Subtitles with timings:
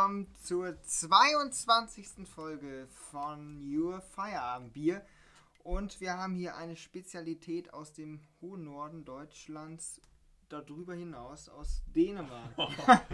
[0.00, 2.26] willkommen zur 22.
[2.26, 5.04] Folge von Your Feierabendbier.
[5.62, 10.00] Und wir haben hier eine Spezialität aus dem hohen Norden Deutschlands,
[10.48, 12.54] darüber hinaus aus Dänemark.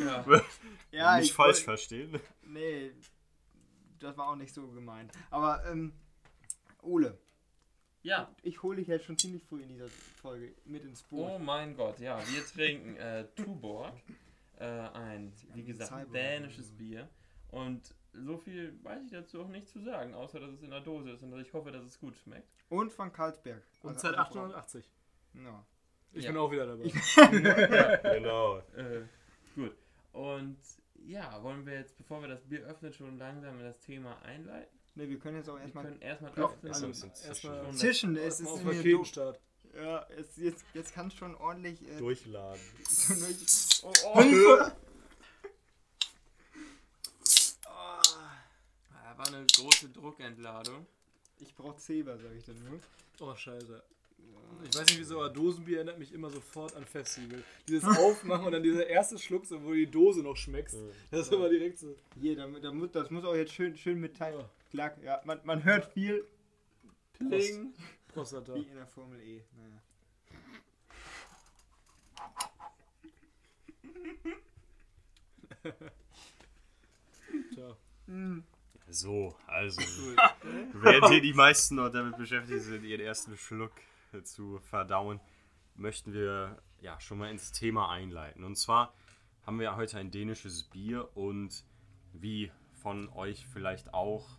[0.00, 0.24] Ja.
[0.90, 2.20] ja, nicht ich falsch wollt- verstehen.
[2.42, 2.90] Nee,
[4.00, 5.12] das war auch nicht so gemeint.
[5.30, 5.92] Aber, ähm,
[6.82, 7.16] Ole,
[8.02, 8.34] ja.
[8.42, 9.88] ich hole dich jetzt schon ziemlich früh in dieser
[10.20, 11.30] Folge mit ins Boot.
[11.30, 12.18] Oh mein Gott, ja.
[12.28, 13.94] Wir trinken äh, Tuborg.
[14.58, 16.12] Äh, ein, wie gesagt, Cyborg.
[16.12, 17.08] dänisches Bier.
[17.48, 20.80] Und so viel weiß ich dazu auch nicht zu sagen, außer dass es in der
[20.80, 22.48] Dose ist und dass ich hoffe, dass es gut schmeckt.
[22.70, 23.62] Und von Karlsberg.
[23.82, 24.90] Und Also seit also 1880.
[25.34, 25.66] Ja.
[26.12, 26.30] Ich Ja.
[26.30, 26.84] bin auch wieder dabei.
[28.14, 28.58] Genau.
[28.76, 29.02] Äh,
[29.54, 29.76] gut.
[30.12, 30.56] Und
[31.06, 34.74] ja, wollen wir jetzt, bevor wir das Bier öffnen, schon langsam in das Thema einleiten?
[34.94, 36.72] Ne, wir können jetzt auch Wir erstmal können erstmal Ja, öffnen.
[36.72, 38.16] also- Erstmal zischen.
[38.16, 38.64] Es ist doof.
[38.66, 39.40] Raketenstart.
[39.76, 41.80] Ja, es, jetzt, jetzt kann es schon ordentlich.
[41.88, 42.60] Äh, Durchladen.
[43.08, 44.70] durch- Oh, oh.
[47.64, 48.02] Ah,
[49.16, 50.86] War eine große Druckentladung.
[51.40, 52.80] ich brauche Zeber, sag ich dann nur.
[53.20, 53.82] Oh, scheiße.
[54.64, 57.42] Ich weiß nicht wieso, aber Dosenbier erinnert mich immer sofort an Festival.
[57.68, 60.76] Dieses Aufmachen und dann dieser erste Schluck, so, wo du die Dose noch schmeckst.
[61.10, 61.94] Das ist immer direkt so.
[62.20, 64.38] Hier, da, da, muss- das muss auch jetzt schön, schön mitteilen.
[64.40, 64.50] Ja.
[64.70, 66.24] Klack, ja, man, man hört viel
[67.14, 67.74] Pling.
[68.16, 68.54] Prostata.
[68.54, 69.44] wie in der Formel E.
[69.52, 69.82] Naja.
[77.54, 77.76] Tja.
[78.88, 79.80] So, also.
[80.72, 83.72] Während hier die meisten noch damit beschäftigt sind, ihren ersten Schluck
[84.22, 85.20] zu verdauen,
[85.74, 88.44] möchten wir ja schon mal ins Thema einleiten.
[88.44, 88.94] Und zwar
[89.44, 91.64] haben wir heute ein dänisches Bier und
[92.14, 94.38] wie von euch vielleicht auch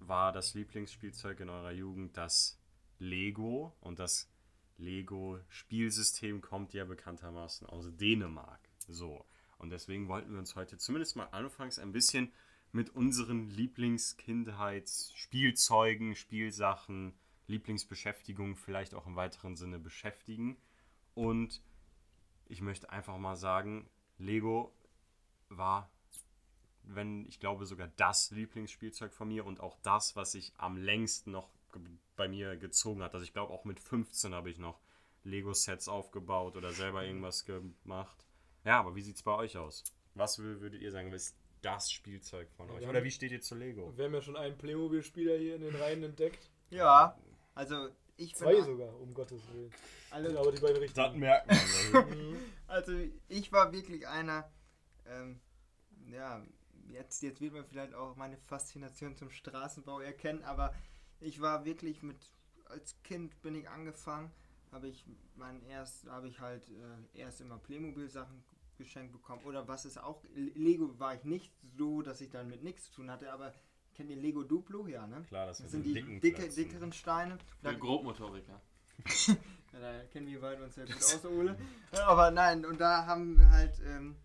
[0.00, 2.59] war das Lieblingsspielzeug in eurer Jugend das
[3.00, 4.30] Lego und das
[4.78, 8.60] Lego-Spielsystem kommt ja bekanntermaßen aus Dänemark.
[8.88, 9.26] So.
[9.58, 12.32] Und deswegen wollten wir uns heute zumindest mal anfangs ein bisschen
[12.72, 17.14] mit unseren Lieblingskindheitsspielzeugen, Spielsachen,
[17.46, 20.56] Lieblingsbeschäftigungen vielleicht auch im weiteren Sinne beschäftigen.
[21.14, 21.62] Und
[22.46, 23.88] ich möchte einfach mal sagen,
[24.18, 24.74] Lego
[25.48, 25.90] war,
[26.82, 31.32] wenn ich glaube, sogar das Lieblingsspielzeug von mir und auch das, was sich am längsten
[31.32, 31.50] noch
[32.16, 33.14] bei mir gezogen hat.
[33.14, 34.80] Also ich glaube auch mit 15 habe ich noch
[35.24, 38.26] Lego-Sets aufgebaut oder selber irgendwas gemacht.
[38.64, 39.84] Ja, aber wie sieht es bei euch aus?
[40.14, 42.86] Was wür- würdet ihr sagen, ist das Spielzeug von euch?
[42.88, 43.96] Oder wie steht ihr zu Lego?
[43.96, 46.50] Wir haben ja schon einen Playmobil-Spieler hier in den Reihen entdeckt.
[46.70, 47.18] Ja,
[47.54, 48.64] also ich Zwei bin.
[48.64, 49.72] sogar, um Gottes Willen.
[50.10, 51.18] Also, Aber die beiden richtigen.
[51.18, 51.46] merkt
[51.92, 52.36] man.
[52.66, 52.92] also
[53.28, 54.50] ich war wirklich einer.
[55.06, 55.40] Ähm,
[56.10, 56.44] ja,
[56.88, 60.74] jetzt, jetzt wird man vielleicht auch meine Faszination zum Straßenbau erkennen, aber
[61.20, 62.16] ich war wirklich mit.
[62.66, 64.30] Als Kind bin ich angefangen,
[64.70, 65.04] habe ich
[65.34, 68.44] mein erst, habe ich halt äh, erst immer Playmobil-Sachen
[68.78, 69.44] geschenkt bekommen.
[69.44, 72.92] Oder was ist auch, Lego war ich nicht so, dass ich dann mit nichts zu
[72.94, 73.52] tun hatte, aber
[73.94, 74.86] kennt ihr Lego Duplo?
[74.86, 75.22] Ja, ne?
[75.28, 77.38] Klar, das, Das sind die dicken dicke, dickeren Steine.
[77.62, 78.60] Für Grobmotoriker.
[79.26, 81.58] ja, da kennen wir beide uns ja gut aus, Ole.
[82.06, 84.16] Aber nein, und da haben wir halt, ähm,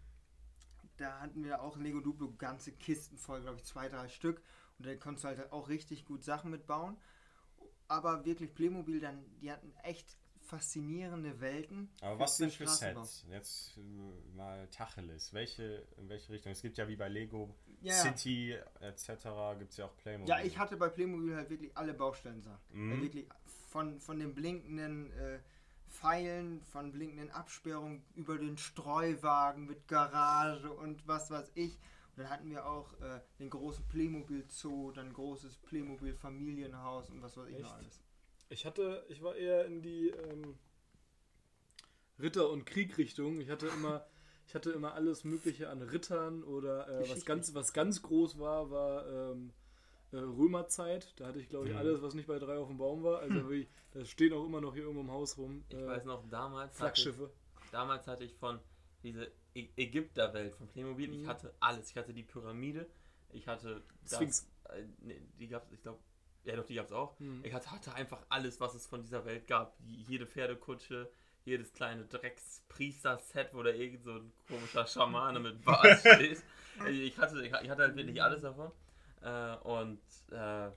[0.97, 4.41] da hatten wir auch Lego Duplo ganze Kisten voll, glaube ich, zwei, drei Stück.
[4.77, 6.97] Und da konntest du halt auch richtig gut Sachen mitbauen.
[7.87, 11.89] Aber wirklich Playmobil, dann, die hatten echt faszinierende Welten.
[12.01, 12.67] Aber was denn für.
[12.67, 13.25] Sets?
[13.29, 15.33] Jetzt äh, mal Tacheles.
[15.33, 16.51] Welche, in welche Richtung?
[16.51, 17.93] Es gibt ja wie bei Lego Ja.
[17.93, 19.57] City etc.
[19.57, 20.29] gibt es ja auch Playmobil.
[20.29, 22.59] Ja, ich hatte bei Playmobil halt wirklich alle Baustellensachen.
[22.71, 22.91] Mhm.
[22.91, 23.27] Halt wirklich
[23.69, 25.39] von, von den blinkenden äh,
[25.89, 31.77] Pfeilen, von blinkenden Absperrungen über den Streuwagen mit Garage und was weiß ich.
[32.15, 37.35] Dann hatten wir auch äh, den großen Playmobil Zoo, dann großes Playmobil Familienhaus und was
[37.37, 37.73] weiß ich noch Echt?
[37.75, 38.03] alles.
[38.49, 40.57] Ich hatte, ich war eher in die ähm,
[42.19, 43.41] Ritter- und Krieg-Richtung.
[43.41, 44.05] Ich hatte immer,
[44.47, 48.69] ich hatte immer alles Mögliche an Rittern oder äh, was ganz, was ganz groß war,
[48.71, 49.51] war ähm,
[50.11, 51.19] äh, Römerzeit.
[51.19, 51.79] Da hatte ich, glaube ich, Mhm.
[51.79, 53.19] alles, was nicht bei drei auf dem Baum war.
[53.19, 55.65] Also wirklich, das stehen auch immer noch hier irgendwo im Haus rum.
[55.69, 57.31] Ich äh, weiß noch, damals hatte, Flaggschiffe.
[57.71, 58.59] damals hatte ich von
[59.03, 61.27] diese Ägypterwelt von Playmobil, ich Mhm.
[61.27, 61.89] hatte alles.
[61.91, 62.87] Ich hatte die Pyramide,
[63.29, 64.49] ich hatte das, Sphinx.
[64.69, 65.99] Äh, nee, die gab's, ich glaube,
[66.43, 67.19] ja doch, die gab's auch.
[67.19, 67.41] Mhm.
[67.43, 69.75] Ich hatte, hatte einfach alles, was es von dieser Welt gab.
[69.79, 71.09] Die- Jede Pferdekutsche,
[71.45, 76.43] jedes kleine Dreckspriester-Set, wo da irgend so ein komischer Schamane mit Bart steht.
[76.89, 78.71] Ich hatte, ich hatte halt wirklich alles davon.
[79.21, 79.99] Äh, und
[80.31, 80.69] äh,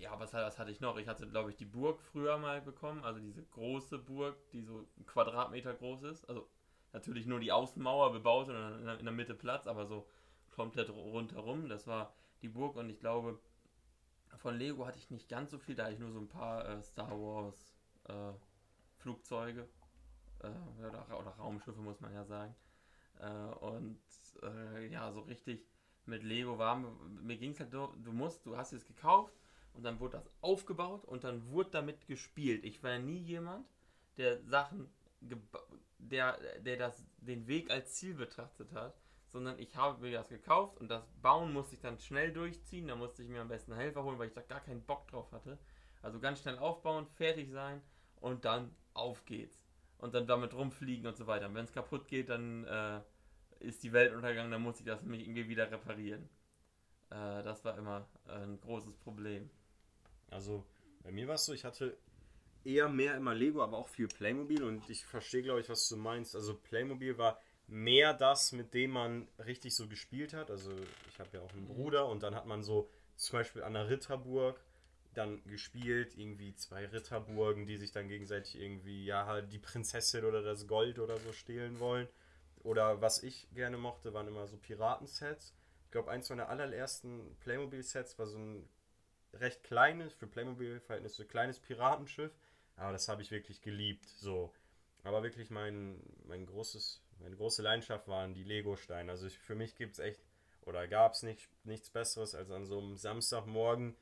[0.00, 0.96] ja, was, was hatte ich noch?
[0.98, 3.04] Ich hatte, glaube ich, die Burg früher mal bekommen.
[3.04, 6.24] Also diese große Burg, die so ein Quadratmeter groß ist.
[6.28, 6.48] Also
[6.92, 10.06] natürlich nur die Außenmauer bebaut und in der, Mitte Platz, aber so
[10.50, 11.68] komplett rundherum.
[11.68, 13.38] Das war die Burg und ich glaube,
[14.36, 16.68] von Lego hatte ich nicht ganz so viel, da hatte ich nur so ein paar
[16.68, 18.32] äh, Star Wars äh,
[18.96, 19.68] Flugzeuge
[20.40, 22.54] äh, oder, oder Raumschiffe, muss man ja sagen.
[23.20, 24.00] Äh, und
[24.42, 25.66] äh, ja, so richtig
[26.06, 29.34] mit Lego war mir ging es halt so, du musst, du hast es gekauft
[29.74, 32.64] und dann wurde das aufgebaut und dann wurde damit gespielt.
[32.64, 33.66] Ich war nie jemand,
[34.16, 38.94] der Sachen, der, der das, den Weg als Ziel betrachtet hat,
[39.28, 42.88] sondern ich habe mir das gekauft und das Bauen musste ich dann schnell durchziehen.
[42.88, 45.30] Da musste ich mir am besten Helfer holen, weil ich da gar keinen Bock drauf
[45.32, 45.58] hatte.
[46.02, 47.80] Also ganz schnell aufbauen, fertig sein
[48.16, 49.64] und dann auf geht's.
[49.98, 51.46] Und dann damit rumfliegen und so weiter.
[51.46, 53.00] Und wenn es kaputt geht, dann äh,
[53.60, 56.28] ist die Welt untergegangen, dann muss ich das nämlich irgendwie wieder reparieren.
[57.10, 59.50] Äh, das war immer ein großes Problem.
[60.30, 60.64] Also
[61.02, 61.96] bei mir war es so, ich hatte
[62.64, 65.96] eher mehr immer Lego, aber auch viel Playmobil und ich verstehe, glaube ich, was du
[65.96, 66.34] meinst.
[66.34, 70.50] Also Playmobil war mehr das, mit dem man richtig so gespielt hat.
[70.50, 70.72] Also
[71.08, 73.88] ich habe ja auch einen Bruder und dann hat man so zum Beispiel an der
[73.88, 74.60] Ritterburg
[75.14, 80.42] dann gespielt, irgendwie zwei Ritterburgen, die sich dann gegenseitig irgendwie, ja, halt die Prinzessin oder
[80.42, 82.08] das Gold oder so stehlen wollen.
[82.62, 85.54] Oder was ich gerne mochte, waren immer so Piratensets.
[85.86, 88.68] Ich glaube, eins meiner allerersten Playmobil-Sets war so ein
[89.34, 92.32] recht kleines, für Playmobil-Verhältnisse kleines Piratenschiff.
[92.80, 94.08] Aber das habe ich wirklich geliebt.
[94.08, 94.52] So.
[95.04, 99.10] Aber wirklich mein, mein großes, meine große Leidenschaft waren die Lego-Steine.
[99.12, 100.20] Also ich, für mich gibt es echt,
[100.62, 103.96] oder gab es nicht, nichts Besseres, als an so einem Samstagmorgen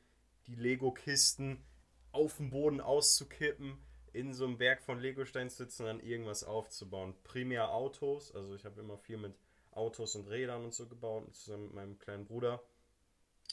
[0.47, 1.65] die Lego-Kisten
[2.13, 3.79] auf dem Boden auszukippen,
[4.13, 7.15] in so einem Berg von Lego-Steinen sitzen und dann irgendwas aufzubauen.
[7.25, 9.35] Primär Autos, also ich habe immer viel mit
[9.73, 12.63] Autos und Rädern und so gebaut, zusammen mit meinem kleinen Bruder.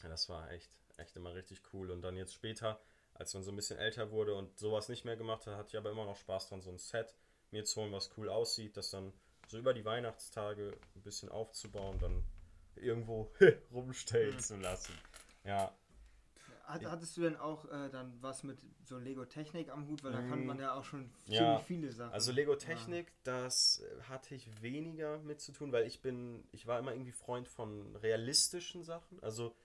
[0.03, 1.89] Ja, das war echt, echt immer richtig cool.
[1.89, 2.79] Und dann jetzt später,
[3.15, 5.77] als man so ein bisschen älter wurde und sowas nicht mehr gemacht hat, hatte ich
[5.77, 7.13] aber immer noch Spaß dran, so ein Set
[7.51, 9.11] mir zu holen, was cool aussieht, das dann
[9.47, 12.23] so über die Weihnachtstage ein bisschen aufzubauen, dann
[12.75, 13.31] irgendwo
[13.73, 14.39] rumstellen mhm.
[14.39, 14.93] zu lassen.
[15.43, 15.73] Ja,
[16.67, 20.03] hat, hattest du denn auch äh, dann was mit so Lego Technik am Hut?
[20.03, 21.39] Weil da kann man ja auch schon ja.
[21.39, 22.13] ziemlich viele Sachen.
[22.13, 23.13] Also Lego Technik, ja.
[23.23, 27.11] das äh, hatte ich weniger mit zu tun, weil ich bin, ich war immer irgendwie
[27.11, 29.21] Freund von realistischen Sachen.
[29.21, 29.55] Also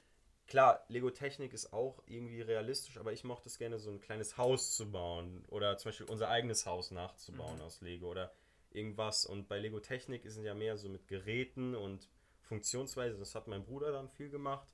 [0.51, 4.37] klar, Lego Technik ist auch irgendwie realistisch, aber ich mochte es gerne, so ein kleines
[4.37, 7.63] Haus zu bauen oder zum Beispiel unser eigenes Haus nachzubauen mhm.
[7.63, 8.31] aus Lego oder
[8.71, 9.25] irgendwas.
[9.25, 12.11] Und bei Lego Technik ist es ja mehr so mit Geräten und
[12.43, 13.19] Funktionsweise.
[13.19, 14.69] Das hat mein Bruder dann viel gemacht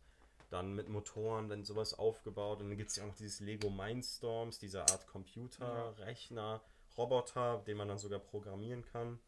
[0.50, 2.60] dann mit Motoren dann sowas aufgebaut.
[2.60, 6.04] Und dann gibt es ja auch noch dieses Lego Mindstorms, diese Art Computer, ja.
[6.04, 6.62] Rechner,
[6.96, 9.18] Roboter, den man dann sogar programmieren kann.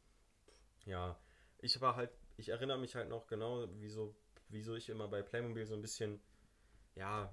[0.84, 1.18] Ja,
[1.58, 4.14] ich war halt, ich erinnere mich halt noch genau, wieso,
[4.48, 6.20] wieso ich immer bei Playmobil so ein bisschen,
[6.98, 7.32] ja,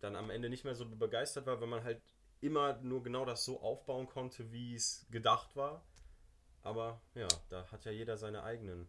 [0.00, 2.02] dann am Ende nicht mehr so begeistert war, wenn man halt
[2.40, 5.84] immer nur genau das so aufbauen konnte, wie es gedacht war.
[6.62, 8.88] Aber ja, da hat ja jeder seine eigenen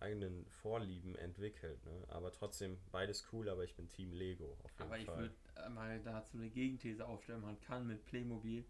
[0.00, 1.82] eigenen Vorlieben entwickelt.
[1.84, 2.04] Ne?
[2.08, 4.58] Aber trotzdem beides cool, aber ich bin Team Lego.
[4.78, 5.34] aber ich würde
[5.70, 7.40] mal dazu eine Gegenthese aufstellen.
[7.40, 8.64] Man kann mit Playmobil,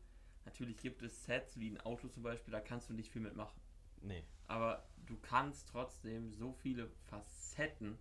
[0.44, 3.60] natürlich gibt es Sets wie ein Auto zum Beispiel, da kannst du nicht viel mitmachen.
[4.00, 4.22] Nee.
[4.46, 7.98] Aber du kannst trotzdem so viele Facetten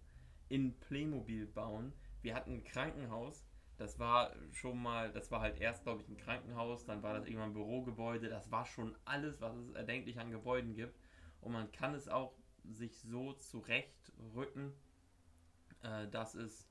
[0.49, 1.93] in Playmobil bauen.
[2.23, 3.45] Wir hatten ein Krankenhaus,
[3.77, 7.25] das war schon mal, das war halt erst, glaube ich, ein Krankenhaus, dann war das
[7.25, 10.97] irgendwann ein Bürogebäude, das war schon alles, was es erdenklich an Gebäuden gibt.
[11.41, 12.33] Und man kann es auch
[12.63, 14.73] sich so zurechtrücken,
[15.81, 16.67] äh, dass es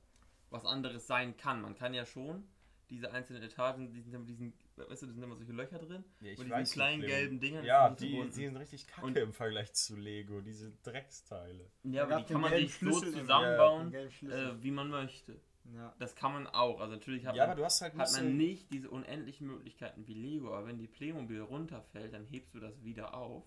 [0.49, 1.61] was anderes sein kann.
[1.61, 2.47] Man kann ja schon
[2.89, 6.03] diese einzelnen Etagen, die sind mit diesen, weißt du, da sind immer solche Löcher drin.
[6.19, 7.63] Ja, ich und diesen kleinen nicht, gelben Dinger.
[7.63, 11.71] Ja, die, die, sind richtig kacke und im Vergleich zu Lego, diese Drecksteile.
[11.83, 15.39] Ja, aber die kann man sich so zusammenbauen, ja, äh, wie man möchte.
[15.73, 15.95] Ja.
[15.99, 16.81] Das kann man auch.
[16.81, 20.67] Also natürlich hat, ja, man, halt hat man nicht diese unendlichen Möglichkeiten wie Lego, aber
[20.67, 23.45] wenn die Playmobil runterfällt, dann hebst du das wieder auf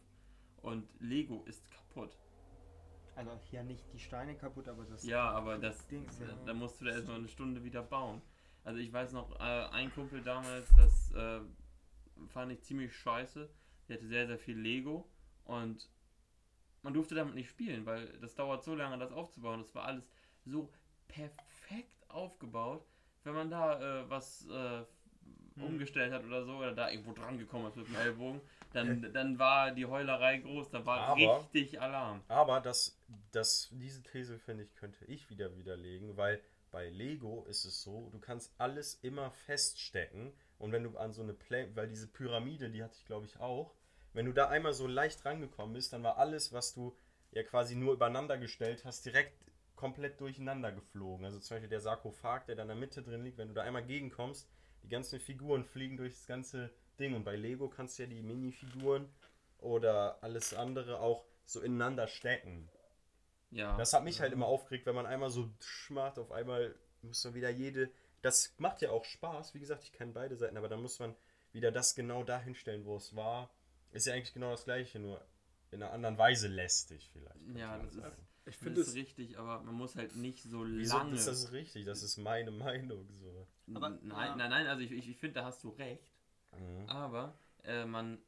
[0.62, 2.16] und Lego ist kaputt.
[3.14, 5.02] Also ja nicht die Steine kaputt, aber das.
[5.04, 5.86] Ja, aber das.
[5.88, 6.26] Ding, ja.
[6.44, 8.20] Da musst du da erstmal eine Stunde wieder bauen.
[8.66, 11.38] Also ich weiß noch, äh, ein Kumpel damals, das äh,
[12.26, 13.48] fand ich ziemlich scheiße.
[13.88, 15.08] Der hatte sehr, sehr viel Lego
[15.44, 15.88] und
[16.82, 19.60] man durfte damit nicht spielen, weil das dauert so lange, das aufzubauen.
[19.60, 20.10] Das war alles
[20.44, 20.68] so
[21.06, 22.84] perfekt aufgebaut.
[23.22, 24.84] Wenn man da äh, was äh,
[25.54, 25.62] hm.
[25.62, 28.40] umgestellt hat oder so, oder da irgendwo dran gekommen ist mit dem Ellbogen,
[28.72, 32.20] dann, dann war die Heulerei groß, da war aber, richtig Alarm.
[32.26, 32.98] Aber das,
[33.30, 38.08] das, diese These, finde ich, könnte ich wieder widerlegen, weil bei Lego ist es so,
[38.10, 42.70] du kannst alles immer feststecken und wenn du an so eine Play, weil diese Pyramide,
[42.70, 43.74] die hatte ich glaube ich auch,
[44.12, 46.96] wenn du da einmal so leicht rangekommen bist, dann war alles, was du
[47.32, 49.34] ja quasi nur übereinander gestellt hast, direkt
[49.74, 51.26] komplett durcheinander geflogen.
[51.26, 53.62] Also zum Beispiel der Sarkophag, der da in der Mitte drin liegt, wenn du da
[53.62, 54.48] einmal gegenkommst,
[54.82, 57.14] die ganzen Figuren fliegen durch das ganze Ding.
[57.14, 59.06] Und bei Lego kannst du ja die Minifiguren
[59.58, 62.70] oder alles andere auch so ineinander stecken.
[63.50, 63.76] Ja.
[63.76, 67.34] Das hat mich halt immer aufgeregt, wenn man einmal so schmacht, auf einmal muss man
[67.34, 67.90] wieder jede.
[68.22, 69.54] Das macht ja auch Spaß.
[69.54, 71.14] Wie gesagt, ich kenne beide Seiten, aber dann muss man
[71.52, 73.50] wieder das genau dahin stellen, wo es war.
[73.92, 75.24] Ist ja eigentlich genau das gleiche, nur
[75.70, 77.40] in einer anderen Weise lästig vielleicht.
[77.56, 78.16] Ja, das ist, sagen.
[78.46, 78.94] Ich das finde ist es.
[78.94, 81.14] richtig, aber man muss halt nicht so Wieso lange.
[81.14, 81.84] ist das richtig?
[81.84, 83.46] Das ist meine Meinung so.
[83.74, 84.36] Aber- nein, ja.
[84.36, 86.12] nein, nein, also ich, ich, ich finde, da hast du recht.
[86.52, 86.88] Mhm.
[86.88, 88.18] Aber äh, man,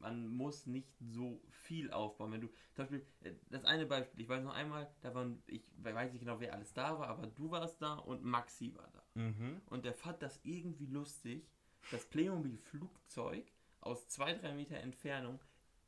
[0.00, 2.32] man muss nicht so viel aufbauen.
[2.32, 5.62] Wenn du, zum Beispiel, äh, das eine Beispiel, ich weiß noch einmal, da waren, ich
[5.78, 9.02] weiß nicht genau, wer alles da war, aber du warst da und Maxi war da.
[9.14, 9.62] Mhm.
[9.66, 11.48] Und der fand das irgendwie lustig,
[11.90, 13.44] das Playmobil-Flugzeug
[13.80, 15.40] aus zwei, drei Meter Entfernung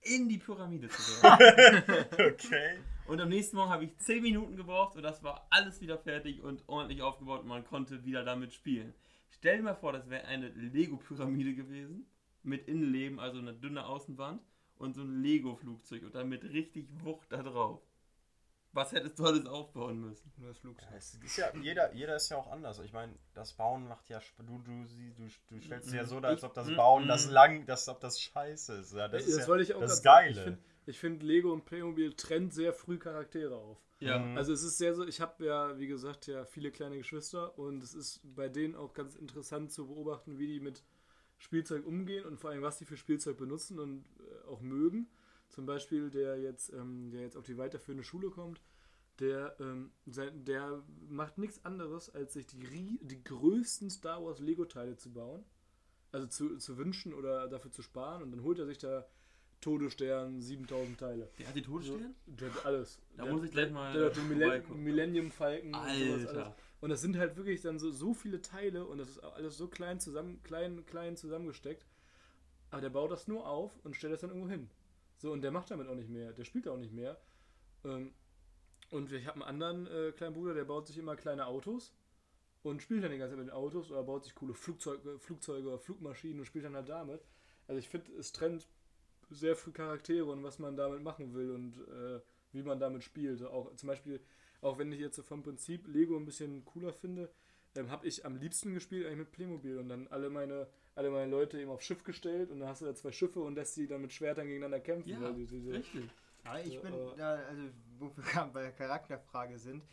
[0.03, 2.05] in die Pyramide zu werfen.
[2.33, 2.79] Okay.
[3.07, 6.43] und am nächsten Morgen habe ich 10 Minuten gebraucht und das war alles wieder fertig
[6.43, 8.95] und ordentlich aufgebaut und man konnte wieder damit spielen.
[9.31, 12.07] Stell dir mal vor, das wäre eine Lego-Pyramide gewesen,
[12.49, 14.43] mit Innenleben, also eine dünne Außenwand
[14.77, 17.83] und so ein Lego-Flugzeug und dann mit richtig Wucht da drauf.
[18.73, 20.31] Was hättest du alles aufbauen müssen?
[20.37, 20.89] Nur das Flugzeug.
[20.91, 22.79] Ja, ist ja, jeder, jeder ist ja auch anders.
[22.81, 26.05] Ich meine, das Bauen macht ja Sp- du, du, sie- du, du stellst dir ja
[26.05, 26.69] so dar, als ob das.
[26.77, 27.33] Bauen das Mhm.
[27.33, 28.93] lang, das ob das scheiße ist.
[28.93, 30.35] Ja, das Das, ist ja, wollte ich auch das grad sagen.
[30.35, 30.59] geile.
[30.87, 33.79] Ich finde, find Lego und Playmobil trennt sehr früh Charaktere auf.
[34.01, 34.19] Ja.
[34.19, 34.37] Mhm.
[34.37, 37.83] Also es ist sehr so, ich habe ja, wie gesagt, ja viele kleine Geschwister und
[37.83, 40.85] es ist bei denen auch ganz interessant zu beobachten, wie die mit
[41.39, 45.09] Spielzeug umgehen und vor allem, was die für Spielzeug benutzen und äh, auch mögen.
[45.49, 48.61] Zum Beispiel der jetzt, ähm, der jetzt auf die weiterführende Schule kommt,
[49.21, 55.13] der, ähm, der macht nichts anderes, als sich die, die größten Star Wars Lego-Teile zu
[55.13, 55.45] bauen.
[56.13, 59.07] Also zu, zu wünschen oder dafür zu sparen und dann holt er sich da
[59.61, 61.31] Todesstern 7000 Teile.
[61.39, 62.15] Der hat die Todesstern?
[62.27, 62.99] Der hat alles.
[63.17, 64.85] Da der muss hat- ich gleich mal der hat den.
[64.85, 66.27] Millennium alles.
[66.29, 66.57] Alter.
[66.81, 69.67] Und das sind halt wirklich dann so, so viele Teile und das ist alles so
[69.67, 71.87] klein zusammen, klein, klein zusammengesteckt.
[72.71, 74.71] Aber der baut das nur auf und stellt das dann irgendwo hin.
[75.17, 76.33] So, und der macht damit auch nicht mehr.
[76.33, 77.21] Der spielt auch nicht mehr.
[77.85, 78.13] Ähm,
[78.91, 81.93] und ich habe einen anderen äh, kleinen Bruder, der baut sich immer kleine Autos
[82.63, 85.69] und spielt dann die ganze Zeit mit den Autos oder baut sich coole Flugzeuge, Flugzeuge
[85.69, 87.21] oder Flugmaschinen und spielt dann halt damit.
[87.67, 88.69] Also ich finde, es trennt
[89.31, 92.21] sehr früh Charaktere und was man damit machen will und äh,
[92.53, 93.43] wie man damit spielt.
[93.43, 94.21] Auch zum Beispiel,
[94.61, 97.31] auch wenn ich jetzt vom Prinzip Lego ein bisschen cooler finde,
[97.75, 101.31] ähm, habe ich am liebsten gespielt eigentlich mit Playmobil und dann alle meine, alle meine
[101.31, 103.87] Leute eben aufs Schiff gestellt und dann hast du da zwei Schiffe und lässt die
[103.87, 105.21] dann mit Schwertern gegeneinander kämpfen.
[105.21, 106.11] Ja, die, diese, richtig.
[106.45, 107.63] Ja, ich Ja, bin da, also
[107.99, 109.85] wo wir gerade bei der Charakterfrage sind,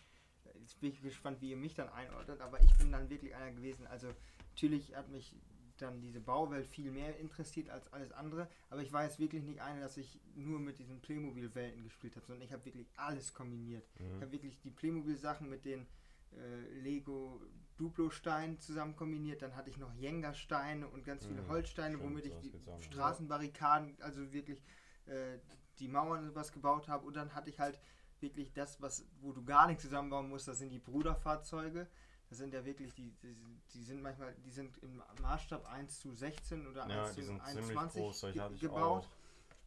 [0.62, 3.52] jetzt bin ich gespannt, wie ihr mich dann einordnet, aber ich bin dann wirklich einer
[3.52, 4.08] gewesen, also
[4.52, 5.36] natürlich hat mich
[5.78, 9.62] dann diese Bauwelt viel mehr interessiert als alles andere, aber ich war jetzt wirklich nicht
[9.62, 13.88] einer, dass ich nur mit diesen Playmobil-Welten gespielt habe, sondern ich habe wirklich alles kombiniert.
[14.16, 15.88] Ich habe wirklich die Playmobil-Sachen mit den
[16.32, 17.42] äh, Lego
[17.78, 22.26] Duplo-Steinen zusammen kombiniert, dann hatte ich noch Jenga-Steine und ganz viele Mhm, Holzsteine, stimmt, womit
[22.26, 22.54] ich die.
[22.80, 24.64] Straßenbarrikaden, also wirklich
[25.06, 25.38] äh,
[25.80, 27.80] die Mauern und sowas gebaut habe und dann hatte ich halt
[28.22, 31.88] wirklich das, was, wo du gar nichts zusammenbauen musst, das sind die Bruderfahrzeuge.
[32.30, 33.36] Das sind ja wirklich, die, die,
[33.74, 37.28] die sind manchmal, die sind im Maßstab 1 zu 16 oder Ja, 1 die zu
[37.28, 39.06] sind ziemlich 21 groß, ge hatte ich gebaut.
[39.06, 39.10] auch.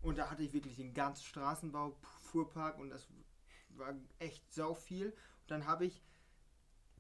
[0.03, 3.07] Und da hatte ich wirklich den ganzen Straßenbau, Fuhrpark und das
[3.71, 5.09] war echt sau viel.
[5.11, 6.03] Und dann habe ich,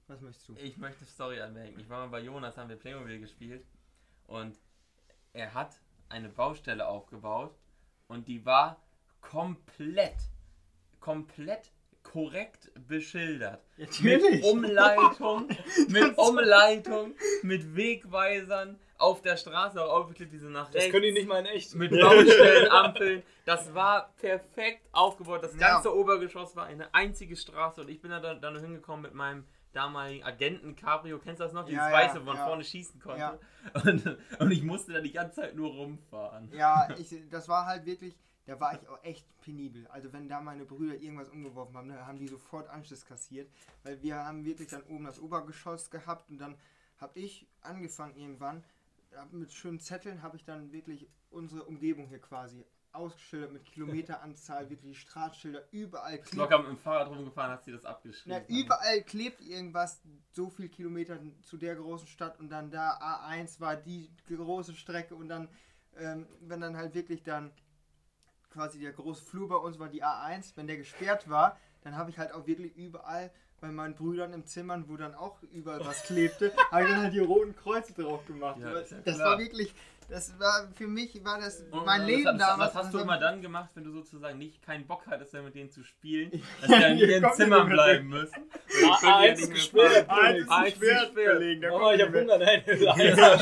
[0.06, 0.54] was möchtest du?
[0.54, 1.78] Ich möchte Story anmerken.
[1.78, 3.66] Ich war mal bei Jonas, haben wir Playmobil gespielt
[4.26, 4.58] und
[5.32, 7.54] er hat eine Baustelle aufgebaut
[8.08, 8.82] und die war
[9.20, 10.16] komplett,
[11.00, 11.72] komplett
[12.12, 13.60] korrekt beschildert.
[14.00, 15.48] Mit Umleitung,
[15.88, 21.28] mit Umleitung, mit Wegweisern auf der Straße auch aufgeklebt, diese nach das können die nicht
[21.28, 21.74] mal in echt.
[21.74, 23.22] mit Baustellenampeln.
[23.44, 25.42] Das war perfekt aufgebaut.
[25.42, 25.74] Das Ja.
[25.74, 29.46] ganze Obergeschoss war eine einzige Straße und ich bin da dann, dann hingekommen mit meinem
[29.72, 31.18] damaligen Agenten Cabrio.
[31.18, 31.64] Kennst du das noch?
[31.64, 32.46] Dieses Ja, ja, Weiße, wo man ja.
[32.46, 33.20] vorne schießen konnte.
[33.20, 33.38] Ja.
[33.84, 36.50] Und, und ich musste da die ganze Zeit nur rumfahren.
[36.52, 38.14] Ja, ich, das war halt wirklich,
[38.48, 39.86] da war ich auch echt penibel.
[39.88, 43.50] Also wenn da meine Brüder irgendwas umgeworfen haben, dann haben die sofort Anschluss kassiert.
[43.82, 46.56] Weil wir haben wirklich dann oben das Obergeschoss gehabt und dann
[46.96, 48.64] habe ich angefangen irgendwann,
[49.32, 54.98] mit schönen Zetteln habe ich dann wirklich unsere Umgebung hier quasi ausgeschildert mit Kilometeranzahl, wirklich
[54.98, 58.46] Straßenschilder, überall bin locker mit dem Fahrrad rumgefahren, hast du das Na, abgeschrieben.
[58.48, 60.00] überall klebt irgendwas,
[60.32, 65.14] so viel Kilometer zu der großen Stadt und dann da A1 war die große Strecke
[65.14, 65.48] und dann,
[65.98, 67.52] ähm, wenn dann halt wirklich dann
[68.50, 72.10] quasi der große Flur bei uns war die A1, wenn der gesperrt war, dann habe
[72.10, 76.04] ich halt auch wirklich überall bei meinen Brüdern im Zimmern, wo dann auch überall was
[76.04, 78.58] klebte, habe ich dann halt die roten Kreuze drauf gemacht.
[78.60, 79.32] Ja, das klar.
[79.32, 79.74] war wirklich,
[80.08, 82.74] das war für mich war das Und mein was, Leben was, damals.
[82.74, 85.54] Was hast du das immer dann gemacht, wenn du sozusagen nicht keinen Bock hattest, mit
[85.54, 86.30] denen zu spielen?
[86.60, 88.34] Dass die in Hier Zimmern der bleiben müssen.
[88.82, 90.08] A1 Ja, ist gesperrt.
[90.08, 92.22] Eins ist Mama, kommt ich hab nicht mehr.
[92.22, 92.38] Hunger.
[92.38, 93.40] Nein, gesperrt.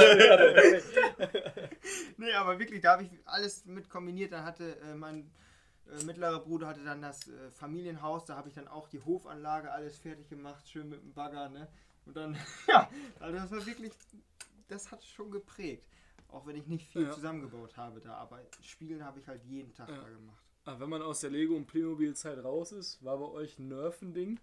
[2.16, 4.32] Nee, aber wirklich, da habe ich alles mit kombiniert.
[4.32, 5.30] Dann hatte äh, mein
[5.90, 9.70] äh, mittlerer Bruder hatte dann das äh, Familienhaus, da habe ich dann auch die Hofanlage
[9.70, 11.68] alles fertig gemacht, schön mit dem Bagger, ne?
[12.06, 12.36] Und dann,
[12.68, 12.88] ja,
[13.20, 13.92] also das war wirklich,
[14.68, 15.86] das hat schon geprägt.
[16.28, 17.12] Auch wenn ich nicht viel Ja.
[17.12, 20.00] zusammengebaut habe da, aber Spielen habe ich halt jeden Tag Ja.
[20.02, 20.42] da gemacht.
[20.64, 24.12] Aber wenn man aus der Lego- und Playmobil-Zeit raus ist, war bei euch Nerf ein
[24.12, 24.40] Ding?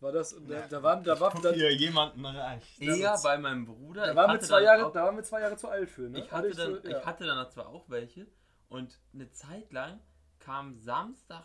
[0.00, 2.80] War das, da, da waren, da war, da, Hier jemanden reicht.
[2.80, 4.02] Eher bei meinem Bruder.
[4.02, 6.02] da Ich waren wir zwei Jahre, auch- da waren wir zwei Jahre zu alt für,
[6.10, 6.18] ne?
[6.20, 6.98] Ich hatte, dann, so, ja.
[6.98, 8.26] ich hatte dann zwar auch welche
[8.68, 10.00] und eine Zeit lang
[10.38, 11.44] kam Samstag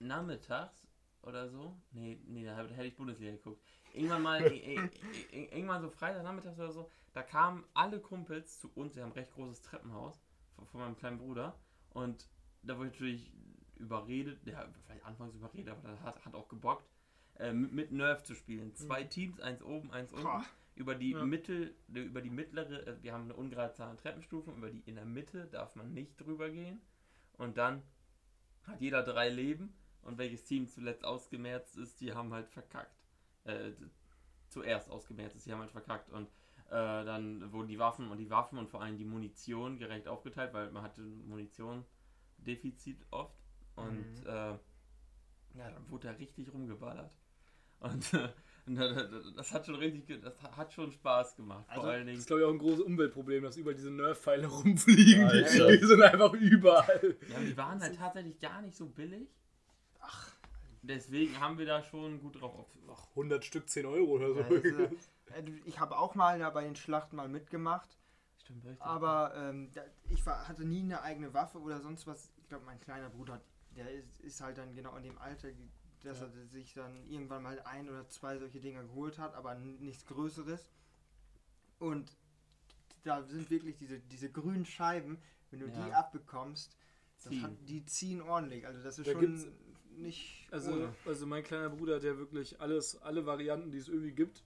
[0.00, 0.86] nachmittags
[1.22, 3.62] oder so, nee, nee, da hätte ich Bundesliga geguckt.
[3.94, 9.10] Irgendwann mal, irgendwann so Freitagnachmittags oder so, da kamen alle Kumpels zu uns, wir haben
[9.10, 10.20] ein recht großes Treppenhaus
[10.56, 11.54] von, von meinem kleinen Bruder
[11.90, 12.28] und
[12.62, 13.32] da wurde ich natürlich
[13.76, 16.88] überredet, ja, vielleicht anfangs überredet, aber das hat, hat auch gebockt,
[17.38, 18.74] äh, mit, Nerf zu spielen.
[18.74, 20.44] Zwei Teams, eins oben, eins unten Boah.
[20.74, 21.24] über die Ja.
[21.24, 24.96] Mittel, über die mittlere, äh, wir haben eine ungerade Zahl an Treppenstufen, über die in
[24.96, 26.80] der Mitte darf man nicht drüber gehen.
[27.36, 27.82] Und dann
[28.64, 32.96] hat jeder drei Leben und welches Team zuletzt ausgemerzt ist, die haben halt verkackt.
[33.44, 33.72] Äh,
[34.48, 36.10] zuerst ausgemerzt ist, die haben halt verkackt.
[36.10, 36.26] Und
[36.66, 40.52] äh, dann wurden die Waffen und die Waffen und vor allem die Munition gerecht aufgeteilt,
[40.52, 43.38] weil man hatte Munition-Defizit oft.
[43.76, 44.58] Und äh,
[45.54, 47.12] ja, dann wurde da richtig rumgeballert.
[47.80, 48.28] Und äh,
[49.36, 51.64] das hat schon richtig, das hat schon Spaß gemacht.
[51.68, 52.18] Also, Vor allen Das Dingen.
[52.18, 55.24] ist, glaube ich, auch ein großes Umweltproblem, dass überall diese Nerf-Pfeile rumfliegen.
[55.24, 55.68] Alter.
[55.68, 57.16] Die, die sind einfach überall.
[57.30, 59.28] Ja, die waren halt tatsächlich gar nicht so billig.
[60.00, 60.32] Ach.
[60.82, 62.66] Deswegen haben wir da schon gut drauf auf.
[62.90, 64.40] Ach, 100 Stück 10 Euro oder so.
[64.40, 67.98] Ja, das ist, äh, ich habe auch mal da bei den Schlachten mal mitgemacht,
[68.42, 68.80] Stimmt, richtig.
[68.82, 69.70] aber ähm,
[70.08, 72.30] ich war, hatte nie eine eigene Waffe oder sonst was.
[72.38, 73.40] Ich glaube, mein kleiner Bruder,
[73.76, 75.48] der ist, ist halt dann genau in dem Alter,
[76.02, 76.26] dass Ja.
[76.26, 80.70] er sich dann irgendwann mal ein oder zwei solche Dinger geholt hat, aber nichts Größeres.
[81.78, 82.10] Und
[83.04, 85.18] da sind wirklich diese, diese grünen Scheiben,
[85.50, 85.86] wenn du Ja.
[85.86, 86.76] die abbekommst,
[87.42, 88.66] hat, die ziehen ordentlich.
[88.66, 89.52] Also das ist Da schon
[89.96, 90.94] nicht Also, ohne.
[91.04, 94.44] also mein kleiner Bruder hat ja wirklich alles, alle Varianten, die es irgendwie gibt.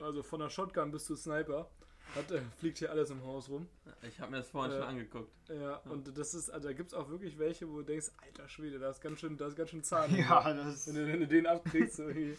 [0.00, 1.70] Also von der Shotgun bis zu Sniper.
[2.14, 3.68] Hat, äh, fliegt hier alles im Haus rum.
[4.02, 5.30] Ich habe mir das vorhin Äh, schon angeguckt.
[5.48, 8.48] Ja, und das ist, also da gibt es auch wirklich welche, wo du denkst, alter
[8.48, 10.14] Schwede, da ist ganz schön, da ist ganz schön Zahn.
[10.16, 12.36] Ja, das Wenn du, wenn du den abkriegst, so irgendwie.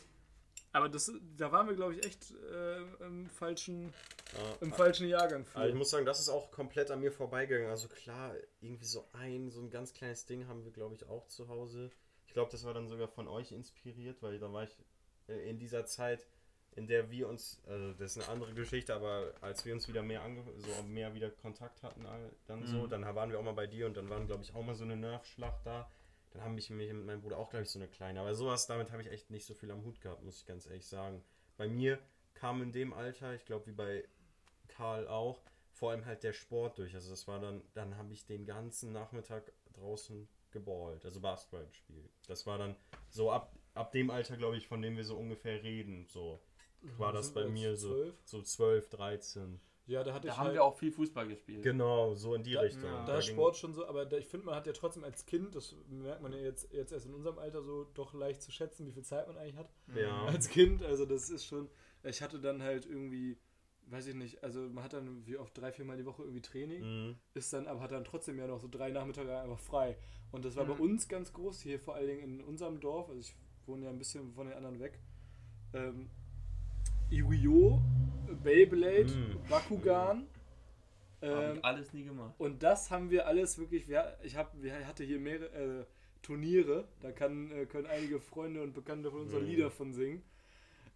[0.72, 3.92] Aber das, da waren wir, glaube ich, echt äh, im, falschen,
[4.62, 5.58] im falschen Jahrgang für.
[5.58, 7.72] Also ich muss sagen, das ist auch komplett an mir vorbeigegangen.
[7.72, 11.28] Also klar, irgendwie so ein, so ein ganz kleines Ding haben wir, glaube ich, auch
[11.28, 11.90] zu Hause.
[12.28, 14.78] Ich glaube, das war dann sogar von euch inspiriert, weil da war ich
[15.28, 16.28] äh, in dieser Zeit,
[16.80, 20.02] in der wir uns, also das ist eine andere Geschichte, aber als wir uns wieder
[20.02, 22.06] mehr ange so mehr wieder Kontakt hatten,
[22.48, 22.90] dann so, Mhm.
[22.90, 24.84] dann waren wir auch mal bei dir und dann waren, glaube ich, auch mal so
[24.86, 25.92] eine Nerf-Schlacht da.
[26.32, 28.20] Dann haben mich mich mit meinem Bruder auch, glaube ich, so eine kleine.
[28.22, 30.66] Aber sowas, damit habe ich echt nicht so viel am Hut gehabt, muss ich ganz
[30.68, 31.24] ehrlich sagen.
[31.58, 32.00] Bei mir
[32.34, 34.04] kam in dem Alter, ich glaube, wie bei
[34.68, 35.42] Karl auch,
[35.74, 36.94] vor allem halt der Sport durch.
[36.96, 42.10] Also das war dann, dann habe ich den ganzen Nachmittag draußen geballt, also Basketball gespielt.
[42.28, 42.76] Das war dann
[43.10, 46.06] so ab, ab dem Alter, glaube ich, von dem wir so ungefähr reden.
[46.10, 46.40] So
[46.98, 48.16] war das bei mir jetzt so, 12?
[48.26, 49.60] so 12, 13.
[49.88, 51.64] Ja, da hatte Da ich haben halt, wir auch viel Fußball gespielt.
[51.64, 52.84] Genau, so in die Da- Richtung.
[52.84, 53.06] ja.
[53.06, 55.56] da ging- Sport schon so, aber da, ich finde, man hat ja trotzdem als Kind,
[55.56, 58.86] das merkt man ja jetzt, jetzt erst in unserem Alter so doch leicht zu schätzen,
[58.86, 59.72] wie viel Zeit man eigentlich hat.
[59.96, 60.26] Ja.
[60.26, 60.84] als Kind.
[60.84, 61.70] Also das ist schon.
[62.04, 63.38] Ich hatte dann halt irgendwie,
[63.88, 66.82] weiß ich nicht, also man hat dann wie oft drei, viermal die Woche irgendwie Training,
[66.84, 67.16] Mhm.
[67.34, 69.98] ist dann, aber hat dann trotzdem ja noch so drei Nachmittage einfach frei.
[70.32, 70.82] Und das war bei Mhm.
[70.82, 73.98] uns ganz groß, hier vor allen Dingen in unserem Dorf, also ich wohne ja ein
[73.98, 75.00] bisschen von den anderen weg.
[75.74, 76.12] Ähm,
[77.10, 77.80] Yu-Gi-Oh!,
[78.44, 79.38] Beyblade, Mhm.
[79.50, 80.28] Bakugan.
[81.22, 82.34] Hab Ähm, alles nie gemacht.
[82.38, 85.86] und das haben wir alles wirklich, wir, ich hab, wir hatte hier mehrere äh,
[86.22, 89.46] Turniere, da kann, äh, können einige Freunde und Bekannte von uns auch Mhm.
[89.48, 90.24] Lieder von singen,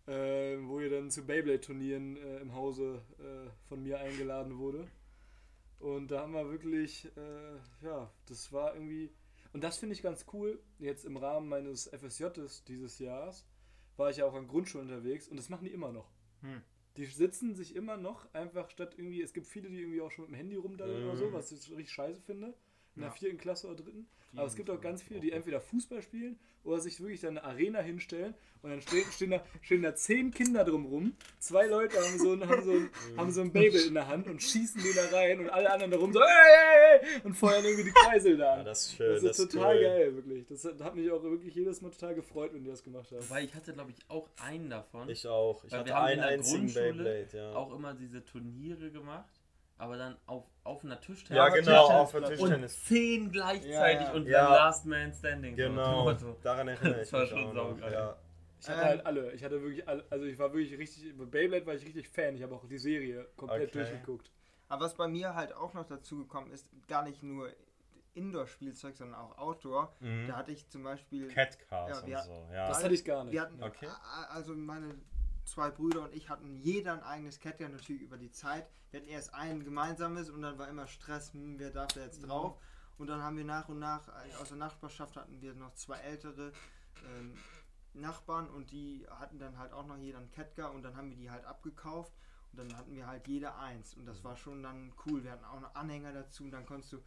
[0.08, 4.88] äh, wo ihr dann zu Beyblade-Turnieren äh, im Hause äh, von mir eingeladen wurde.
[5.80, 9.10] Und da haben wir wirklich, äh, ja, das war irgendwie,
[9.52, 13.46] und das finde ich ganz cool, jetzt im Rahmen meines FSJs dieses Jahres,
[13.98, 16.10] war ich ja auch an Grundschulen unterwegs und das machen die immer noch.
[16.42, 16.62] Hm.
[16.98, 20.26] Die sitzen sich immer noch einfach statt irgendwie, es gibt viele, die irgendwie auch schon
[20.26, 21.34] mit dem Handy rumdaddeln oder so, Mhm.
[21.34, 22.54] was ich richtig scheiße finde.
[22.96, 23.16] In der Ja.
[23.16, 24.08] vierten Klasse oder dritten.
[24.36, 27.38] Aber Vielen es gibt auch ganz viele, die entweder Fußball spielen oder sich wirklich dann
[27.38, 31.16] eine Arena hinstellen und dann stehen, stehen, da, stehen da zehn Kinder drumrum.
[31.40, 34.28] Zwei Leute haben so, ein, haben, so ein, haben so ein Babel in der Hand
[34.28, 37.64] und schießen den da rein und alle anderen darum so ey, ey, ey, und feuern
[37.64, 39.24] irgendwie die Kreisel da Ja, das ist schön.
[39.24, 39.84] Das ist total cool.
[39.84, 40.48] geil, wirklich.
[40.48, 43.22] Das hat hat mich auch wirklich jedes Mal total gefreut, wenn die das gemacht haben.
[43.30, 45.10] Wobei ich hatte, glaube ich, auch einen davon.
[45.10, 45.64] Ich auch.
[45.66, 47.54] Ich Weil hatte wir haben in einen der einzigen Grundschule Beyblade, ja.
[47.56, 49.43] auch immer diese Turniere gemacht,
[49.84, 51.38] aber dann auf, auf einer Tischtennis.
[51.38, 52.84] ja, genau, Tischtennis- auf der Und Tischtennis.
[52.86, 54.12] zehn gleichzeitig Ja, ja.
[54.14, 54.42] und Ja.
[54.44, 55.56] dann Last Man Standing.
[55.56, 56.38] so Genau, Motto.
[56.42, 57.70] daran erinnere ich Das war mich schon noch.
[57.70, 57.94] saugeil.
[57.94, 58.18] Ja.
[58.60, 59.32] Ich hatte Ähm, halt alle.
[59.34, 60.06] Ich hatte wirklich alle.
[60.10, 61.18] Also ich war wirklich richtig.
[61.18, 62.36] Bei Beyblade war ich richtig Fan.
[62.36, 63.80] Ich habe auch die Serie komplett Okay.
[63.80, 64.32] durchgeguckt.
[64.70, 67.50] Aber was bei mir halt auch noch dazu gekommen ist, gar nicht nur
[68.16, 69.94] Indoor-Spielzeug, sondern auch Outdoor.
[70.00, 70.28] Mhm.
[70.28, 71.28] Da hatte ich zum Beispiel.
[71.30, 72.68] Cat Cars Ja, und so, ja.
[72.68, 73.34] Das hatte ich gar nicht.
[73.34, 73.88] Wir hatten, Okay.
[73.88, 74.96] a- also meine
[75.46, 78.68] zwei Brüder und ich hatten jeder ein eigenes Catcar natürlich über die Zeit.
[78.92, 82.28] Wir hatten erst ein gemeinsames und dann war immer Stress, hm, wer darf da jetzt
[82.28, 82.58] drauf?
[82.98, 85.98] Und dann haben wir nach und nach, äh, aus der Nachbarschaft hatten wir noch zwei
[85.98, 86.54] ältere
[87.06, 87.34] ähm,
[87.94, 91.18] Nachbarn und die hatten dann halt auch noch jeder einen Kettgar und dann haben wir
[91.18, 92.14] die halt abgekauft
[92.52, 95.24] und dann hatten wir halt jeder eins und das war schon dann cool.
[95.24, 97.04] Wir hatten auch noch Anhänger dazu und dann konntest du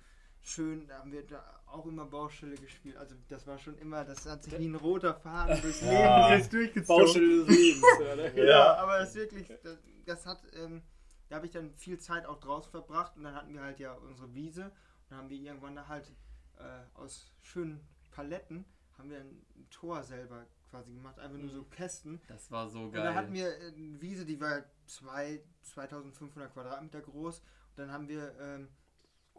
[0.47, 2.97] schön, da haben wir da auch immer Baustelle gespielt.
[2.97, 6.39] Also das war schon immer, das hat sich wie ein roter Faden durchs Leben Ja.
[6.39, 6.87] durchgezogen.
[6.87, 7.85] Baustelle des Lebens.
[8.01, 8.33] ja, ne?
[8.37, 8.75] Ja, Ja.
[8.77, 10.83] aber das wirklich, das, das hat, ähm,
[11.29, 13.93] da habe ich dann viel Zeit auch draußen verbracht und dann hatten wir halt ja
[13.95, 14.73] unsere Wiese und
[15.11, 16.13] dann haben wir irgendwann da halt
[16.59, 16.63] äh,
[16.95, 17.81] aus schönen
[18.13, 18.65] Paletten
[18.97, 22.19] haben wir ein Tor selber quasi gemacht, einfach nur so Kästen.
[22.29, 23.55] Das war so Und dann hatten geil.
[23.61, 27.41] wir eine Wiese, die war zwei, 2500 Quadratmeter groß.
[27.41, 27.45] Und
[27.77, 28.69] dann haben wir, ähm,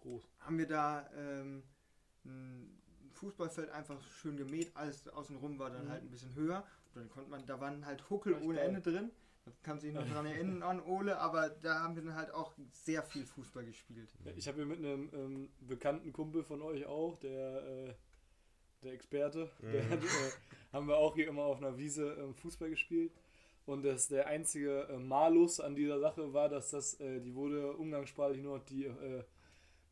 [0.07, 0.23] Groß.
[0.39, 1.63] haben wir da ähm,
[2.25, 2.79] ein
[3.13, 4.71] Fußballfeld einfach schön gemäht.
[4.75, 5.89] Alles außenrum war dann Mhm.
[5.89, 6.63] halt ein bisschen höher.
[6.93, 8.59] Und dann konnte man, da waren halt Huckel Echt ohne.
[8.59, 9.11] Ende drin.
[9.45, 10.25] Da kannst du dich noch dran
[10.61, 14.09] erinnern an Ole, aber da haben wir dann halt auch sehr viel Fußball gespielt.
[14.35, 17.93] Ich habe hier mit einem ähm, bekannten Kumpel von euch auch, der, äh,
[18.83, 19.89] der Experte, der Mhm.
[19.89, 20.31] hat, äh,
[20.73, 23.11] haben wir auch hier immer auf einer Wiese ähm, Fußball gespielt.
[23.65, 27.75] Und das der einzige äh, Malus an dieser Sache war, dass das, äh, die wurde
[27.75, 29.23] umgangssprachlich nur noch die, äh,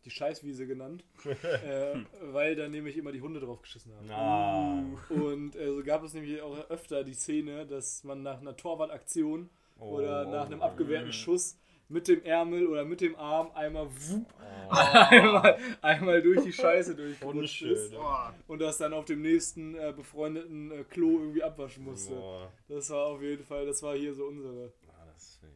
[0.06, 1.96] die Scheißwiese genannt, äh,
[2.32, 4.12] weil da nämlich immer die Hunde drauf geschissen haben.
[4.12, 4.84] Ah.
[5.10, 9.50] Und äh, so gab es nämlich auch öfter die Szene, dass man nach einer Torwartaktion
[9.80, 10.32] oder Oh.
[10.32, 11.58] nach einem abgewehrten Schuss
[11.90, 14.26] mit dem Ärmel oder mit dem Arm einmal wupp,
[14.68, 14.72] Oh.
[14.74, 19.94] einmal, einmal durch die Scheiße durchgerutscht ist Boah, und das dann auf dem nächsten äh,
[19.96, 22.14] befreundeten äh, Klo irgendwie abwaschen musste.
[22.68, 24.72] Das war auf jeden Fall, das war hier so unsere.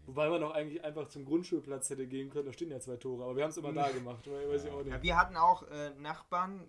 [0.02, 0.08] Ich.
[0.08, 3.24] Wobei man auch eigentlich einfach zum Grundschulplatz hätte gehen können, da stehen ja zwei Tore,
[3.24, 5.64] aber wir haben es immer da gemacht, weil- weiß ich auch Ja, wir hatten auch
[5.64, 6.62] äh, Nachbarn,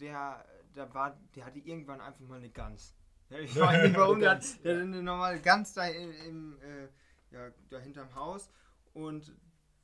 [0.00, 2.94] der, der, war, der hatte irgendwann einfach mal eine Gans.
[3.30, 6.88] Ich weiß nicht warum, der, hat- der hatte eine normale Gans da im, im äh,
[7.34, 8.50] ja, da hinterm Haus
[8.94, 9.34] und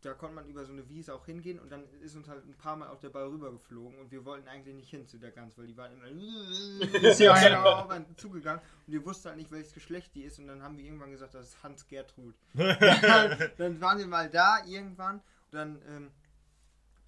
[0.02, 2.54] da konnte man über so eine Wiese auch hingehen und dann ist uns halt ein
[2.54, 5.56] paar Mal auch der Ball rübergeflogen und wir wollten eigentlich nicht hin zu der Gans,
[5.56, 6.06] weil die war immer
[7.02, 7.32] ist ja
[7.88, 10.84] einen zugegangen und wir wussten halt nicht, welches Geschlecht die ist und dann haben wir
[10.84, 12.34] irgendwann gesagt, das ist Hans Gertrud.
[12.54, 16.10] dann waren wir mal da irgendwann und dann ähm,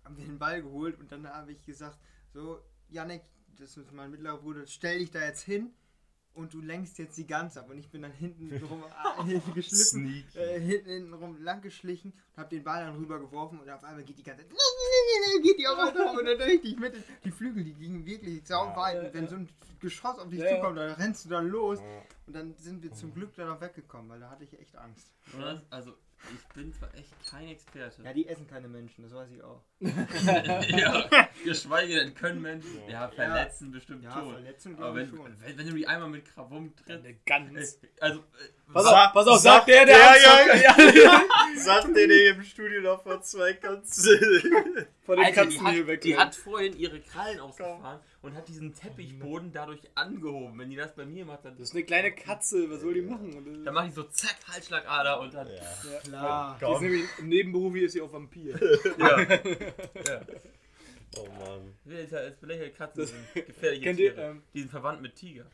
[0.04, 1.98] haben wir den Ball geholt und dann habe ich gesagt,
[2.33, 3.22] so, Janik,
[3.59, 5.72] das ist mein mittlerer Bruder, stell dich da jetzt hin
[6.35, 7.70] und du lenkst jetzt die Gans ab.
[7.70, 8.85] Und ich bin dann hinten rum
[9.29, 13.70] äh, geschliffen, äh, hinten rum lang geschlichen und habe den Ball dann rüber geworfen und
[13.70, 14.44] auf einmal geht die ganze
[15.42, 16.94] geht die auf einmal und dann richtig mit
[17.25, 18.97] die Flügel, die gingen wirklich sauweit.
[18.97, 19.31] Ja, und wenn ja.
[19.31, 19.49] so ein
[19.81, 21.79] Geschoss auf dich zukommt, dann rennst du dann los.
[22.27, 25.12] Und dann sind wir zum Glück dann auch weggekommen, weil da hatte ich echt Angst.
[25.70, 25.94] Also
[26.33, 28.03] ich bin zwar echt kein Experte.
[28.03, 29.62] Ja, die essen keine Menschen, das weiß ich auch.
[30.68, 31.05] Ja,
[31.44, 32.81] geschweige denn können Menschen.
[32.88, 34.33] Ja, verletzen bestimmt Ja, schon.
[34.33, 35.37] Verletzung Aber glaube ich wenn, schon.
[35.44, 37.05] wenn, wenn du die einmal mit Krawum trittst.
[37.05, 37.79] Eine Gans.
[38.01, 38.23] Also, äh,
[38.73, 41.23] Pass auf, pass auf, sag- sagt der, der Ja, Angst ja, hat,
[41.59, 44.18] Sagt der, der im Studio noch vor zwei Katzen.
[45.05, 46.01] von den Alter, Katzen hier hat, weg.
[46.01, 50.59] die hat vorhin ihre Krallen ausgefahren und hat diesen Teppichboden dadurch angehoben.
[50.59, 53.03] Wenn die das bei mir macht, dann, Das ist eine kleine Katze, was soll die
[53.03, 53.62] machen?
[53.66, 55.47] Dann macht die so zack, Halsschlagader und dann.
[55.47, 55.55] Ja.
[55.55, 56.01] Ja.
[56.09, 56.59] Klar.
[56.59, 58.59] Die ist nämlich im Nebenberuf ist sie auch Vampir.
[58.99, 59.27] Ja.
[60.06, 60.20] Ja.
[61.16, 61.74] Oh Mann.
[61.84, 64.30] Jetzt als belächelte Katzen sind gefährliche Kennt ihr, Tiere.
[64.30, 65.46] ähm, die sind verwandt mit Tiger.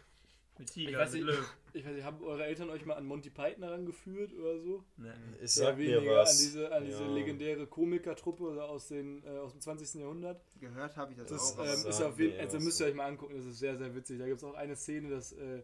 [0.58, 1.44] Mit Tiger, Ich weiß mit nicht- Löwen.
[1.72, 4.82] Ich weiß nicht, haben eure Eltern euch mal an Monty Python herangeführt oder so?
[4.96, 5.14] Ne.
[5.36, 6.30] Ich Ja, sag mir weniger was.
[6.32, 7.12] an diese, an diese Ja.
[7.14, 10.00] legendäre Komikertruppe aus, den, äh, aus dem 20.
[10.00, 10.42] Jahrhundert.
[10.58, 11.64] Gehört habe ich das, Das auch.
[11.64, 14.18] ähm, ist auf jeden also müsst ihr euch mal angucken, das ist sehr, sehr witzig.
[14.18, 15.62] Da gibt es auch eine Szene, dass, äh,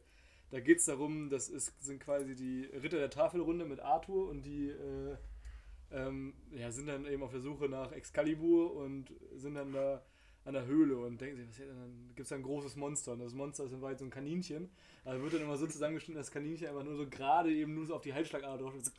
[0.50, 4.42] da geht es darum, das ist, sind quasi die Ritter der Tafelrunde mit Arthur und
[4.42, 5.16] die äh,
[5.90, 10.02] ähm, ja, sind dann eben auf der Suche nach Excalibur und sind dann da
[10.46, 13.12] an der Höhle und denken sich, was hier, dann gibt es da ein großes Monster
[13.12, 14.70] und das Monster ist in Wahrheit so ein Kaninchen.
[15.04, 17.84] Also wird dann immer so zusammengeschnitten, dass das Kaninchen einfach nur so gerade eben nur
[17.84, 18.92] so auf die Halsschlagader drauf ist.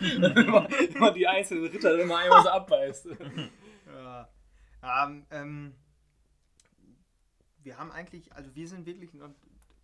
[0.00, 3.08] Und immer, immer die einzelnen Ritter dann immer einmal so abbeißt.
[3.86, 4.28] Ja.
[4.82, 5.74] Ähm, ähm,
[7.62, 9.30] wir haben eigentlich, also wir sind wirklich noch,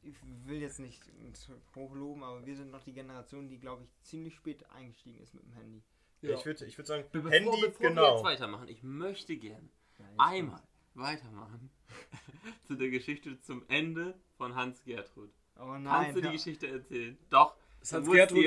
[0.02, 1.02] ich will jetzt nicht
[1.74, 5.44] hochloben, aber wir sind noch die Generation, die, glaube ich, ziemlich spät eingestiegen ist mit
[5.44, 5.82] dem Handy.
[6.22, 6.35] Ja.
[6.37, 8.14] Ich würde ich würd sagen, Be bevor, Handy, bevor wir genau.
[8.14, 10.62] jetzt weitermachen, ich möchte gern Ja, einmal
[10.94, 11.70] weitermachen
[12.66, 15.30] zu der Geschichte zum Ende von Hans Gertrud.
[15.58, 15.85] Oh nein.
[15.85, 16.32] Kannst du die ja.
[16.32, 17.18] Geschichte erzählen?
[17.30, 17.54] Doch.
[17.80, 18.44] Das Hans Gertrud.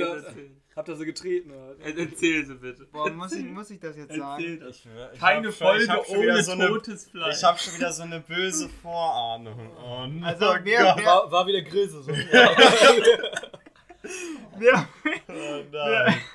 [0.78, 1.52] Habt ihr sie getreten?
[1.52, 1.78] Oder?
[1.82, 2.86] Er- Erzähl sie bitte.
[2.86, 4.60] Boah, muss ich, muss ich das jetzt Erzähl sagen?
[4.62, 4.78] das.
[4.78, 7.38] Ich, ich Keine hab schon- ich Folge hab ohne so eine, totes Fleisch.
[7.38, 9.70] Ich habe schon wieder so eine böse Vorahnung.
[9.84, 10.62] Oh, no, Also, oh Gott.
[10.64, 12.16] wer- War, war wieder Grillsaison.
[12.32, 12.56] Ja.
[15.28, 16.16] Oh nein.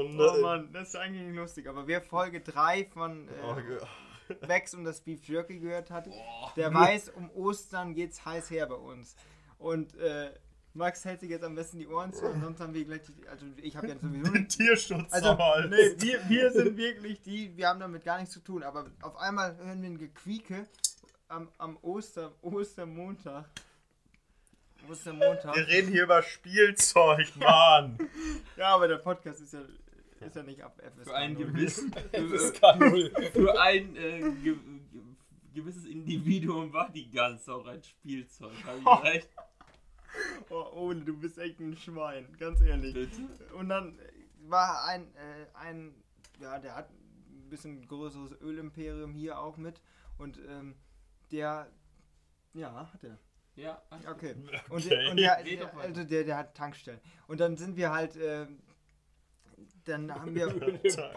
[0.00, 0.40] Oh nein.
[0.40, 4.48] Mann, das ist eigentlich nicht lustig, aber wer Folge 3 von Oh äh.
[4.48, 6.08] Wex und das Beef Jerky gehört hat,
[6.56, 9.16] der weiß, um Ostern geht's heiß her bei uns.
[9.58, 10.32] Und äh,
[10.72, 13.28] Max hält sich jetzt am besten die Ohren zu und sonst haben wir gleich, die,
[13.28, 15.36] also ich habe jetzt sowieso Mit Tierschutz Also,
[15.68, 19.16] nee, wir, wir sind wirklich die, wir haben damit gar nichts zu tun, aber auf
[19.16, 20.66] einmal hören wir ein Gequieke
[21.28, 23.46] am, am Oster, Ostermontag.
[24.88, 25.56] Ostermontag.
[25.56, 27.98] Wir reden hier über Spielzeug, Mann.
[28.56, 29.60] Ja, aber der Podcast ist ja,
[30.26, 31.46] ist ja nicht ab FSK Für einen 0.
[31.46, 33.10] gewissen, FSK 0.
[33.32, 34.56] für ein äh, ge, ge,
[35.54, 38.52] gewisses Individuum war die Gans auch ein Spielzeug.
[38.64, 39.28] Hab ich recht?
[40.50, 42.92] Oh, Ole, du bist echt ein Schwein, ganz ehrlich.
[42.94, 43.22] Bitte?
[43.54, 43.98] Und dann
[44.48, 45.94] war ein, äh, ein,
[46.40, 49.80] ja, der hat ein bisschen größeres Ölimperium hier auch mit
[50.18, 50.74] und ähm,
[51.30, 51.70] der,
[52.54, 53.18] ja, hat er.
[53.56, 54.34] Ja, Okay.
[54.68, 54.88] Und, Okay.
[54.88, 55.80] der, und der, doch der, weiter.
[55.80, 57.00] also der, der hat Tankstellen.
[57.26, 58.58] Und dann sind wir halt, ähm,
[59.84, 61.12] dann haben wir Der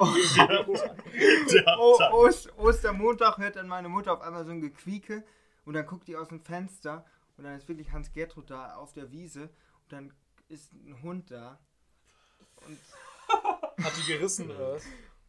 [1.80, 2.13] oh, Tank.
[2.13, 5.23] Ost, Ostermontag hört dann meine Mutter auf einmal so ein Gequieke
[5.65, 7.06] und dann guckt die aus dem Fenster
[7.38, 10.13] und dann ist wirklich Hans Gertrud da auf der Wiese und dann
[10.49, 11.60] ist ein Hund da
[12.67, 12.78] und,
[13.84, 14.84] Hat die gerissen oder was?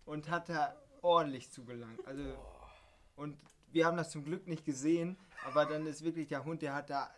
[0.04, 2.06] und hat da ordentlich zugelangt.
[2.06, 2.22] Also
[3.16, 3.38] und
[3.70, 5.16] wir haben das zum Glück nicht gesehen,
[5.46, 7.10] aber dann ist wirklich der Hund, der hat da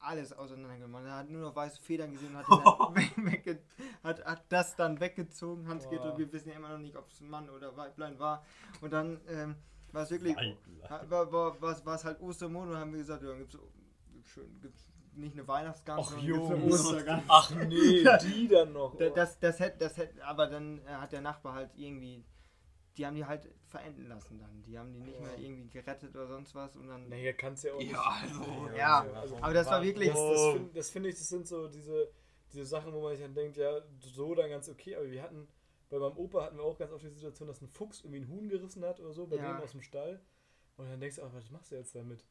[0.00, 1.04] alles auseinandergemacht.
[1.04, 3.60] Er hat nur noch weiße Federn gesehen und hat, wegge
[4.02, 5.68] hat, hat das dann weggezogen.
[5.68, 5.90] Hans Boah.
[5.90, 8.44] Gertrud, wir wissen ja immer noch nicht, ob es ein Mann oder Weiblein war.
[8.80, 9.56] Und dann ähm,
[9.92, 10.36] war es wirklich,
[10.88, 13.56] war, war, war, war es halt Ostermond und haben wir gesagt, ja, gibt's,
[14.12, 16.62] gibt's, schön, gibt's nicht eine Weihnachtsgans, Ach, sondern.
[16.70, 17.24] Ostergans.
[17.28, 18.96] Ach nee, die dann noch.
[18.96, 22.24] Da- Das, das hätte, das hätte, aber dann äh, hat der Nachbar halt irgendwie,
[22.96, 24.62] die haben die halt verenden lassen dann.
[24.62, 27.08] Die haben die nicht mehr irgendwie gerettet oder sonst was und dann.
[27.08, 27.92] Naja, kannst ja auch nicht.
[27.92, 28.70] Ja, also.
[28.76, 32.10] Ja, Also, aber das war wirklich- Das, das finde find ich, das sind so diese,
[32.52, 35.46] diese Sachen, wo man sich dann denkt, ja, so dann ganz okay, aber wir hatten,
[35.88, 38.28] bei meinem Opa hatten wir auch ganz oft die Situation, dass ein Fuchs irgendwie einen
[38.28, 39.52] Huhn gerissen hat oder so, bei Ja.
[39.56, 40.20] dem aus dem Stall.
[40.76, 42.24] Und dann denkst du, ach, was machst du jetzt damit?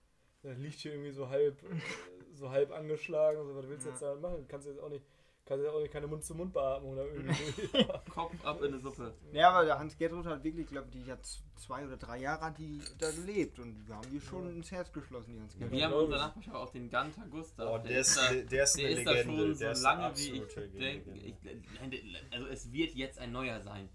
[0.43, 1.67] Der liegt hier irgendwie so halb, äh,
[2.34, 3.93] so halb angeschlagen, so, was willst du Ja.
[3.93, 4.45] jetzt damit machen?
[4.48, 5.06] Kannst du jetzt auch nicht,
[5.49, 7.83] kannst jetzt auch nicht keine Mund-zu-Mund-Beatmung oder irgendwie.
[8.09, 9.13] Kopf ab in eine Suppe.
[9.33, 11.19] Ja, aber der Hans Gertrud hat wirklich, glaube ich, die hat
[11.57, 14.93] zwei oder drei Jahre hat die da gelebt und wir haben die schon ins Herz
[14.93, 15.77] geschlossen, die Hans Gertrud.
[15.77, 16.17] Wir haben unser.
[16.17, 17.67] Nachbarschaft auch den Ganter Gustav.
[17.67, 19.41] Oh, der ist, da, der ist der eine ist da Legende.
[19.41, 21.12] schon der so lange, wie ich denke.
[21.12, 23.89] Der- also es wird jetzt ein neuer sein.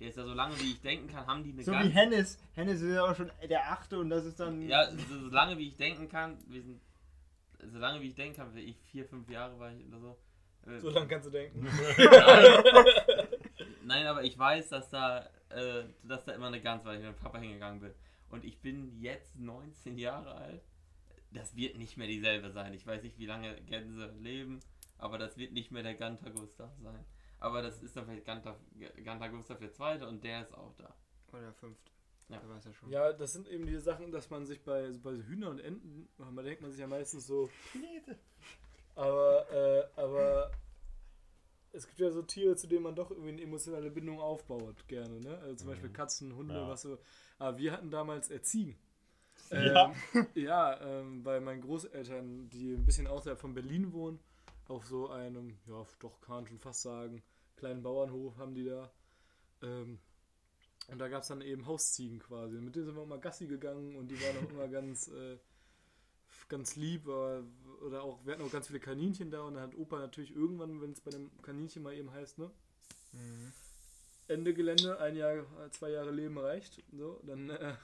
[0.00, 1.94] Der ist ja so lange, wie ich denken kann, haben die eine So wie ganz...
[1.94, 2.38] Hennes.
[2.54, 4.62] Hennes ist ja auch schon der achte und das ist dann.
[4.68, 6.80] Ja, so, so lange, wie ich denken kann, wir sind...
[7.72, 10.16] So lange, wie ich denken kann, wie ich vier, fünf Jahre war ich oder so.
[10.68, 11.66] Äh, so lange kannst du denken.
[13.84, 17.06] Nein, aber ich weiß, dass da, äh, dass da immer eine Gans war, weil ich
[17.06, 17.94] mit dem Papa hingegangen bin.
[18.30, 20.62] Und ich bin jetzt 19 Jahre alt.
[21.30, 22.72] Das wird nicht mehr dieselbe sein.
[22.74, 24.60] Ich weiß nicht, wie lange Gänse leben,
[24.98, 27.04] aber das wird nicht mehr der Ganter Gustav sein.
[27.40, 28.58] Aber das ist dann vielleicht Ganter,
[29.04, 30.94] Ganter Gustav der Zweite und der ist auch da.
[31.32, 31.90] Oder fünfte.
[32.28, 32.38] Ja.
[32.38, 32.90] Der weiß ja schon.
[32.90, 36.08] Ja, das sind eben diese Sachen, dass man sich bei, bei so Hühnern und Enten,
[36.18, 37.48] man denkt man sich ja meistens so,
[38.98, 40.50] aber, äh, aber
[41.72, 45.20] es gibt ja so Tiere, zu denen man doch irgendwie eine emotionale Bindung aufbaut, gerne,
[45.20, 45.38] ne?
[45.38, 46.68] Also zum Beispiel Katzen, Hunde, Ja.
[46.68, 46.98] was so.
[47.38, 48.76] Aber wir hatten damals äh, Ziegen.
[49.50, 49.94] Ja.
[50.14, 54.18] Ähm, ja, ähm, bei meinen Großeltern, die ein bisschen außerhalb von Berlin wohnen,
[54.66, 57.22] auf so einem, ja, doch kann man schon fast sagen,
[57.56, 58.90] kleinen Bauernhof haben die da.
[59.62, 59.98] Ähm,
[60.88, 62.56] und da gab es dann eben Hausziegen quasi.
[62.56, 65.38] Mit denen sind wir immer Gassi gegangen und die waren auch immer ganz, äh,
[66.48, 67.06] ganz lieb.
[67.08, 67.42] Aber,
[67.86, 70.80] oder auch, wir hatten auch ganz viele Kaninchen da und dann hat Opa natürlich irgendwann,
[70.80, 72.50] wenn es bei einem Kaninchen mal eben heißt, ne?
[73.12, 73.52] Mhm.
[74.28, 76.82] Ende Gelände, ein Jahr, zwei Jahre Leben reicht.
[76.92, 77.74] So, dann äh,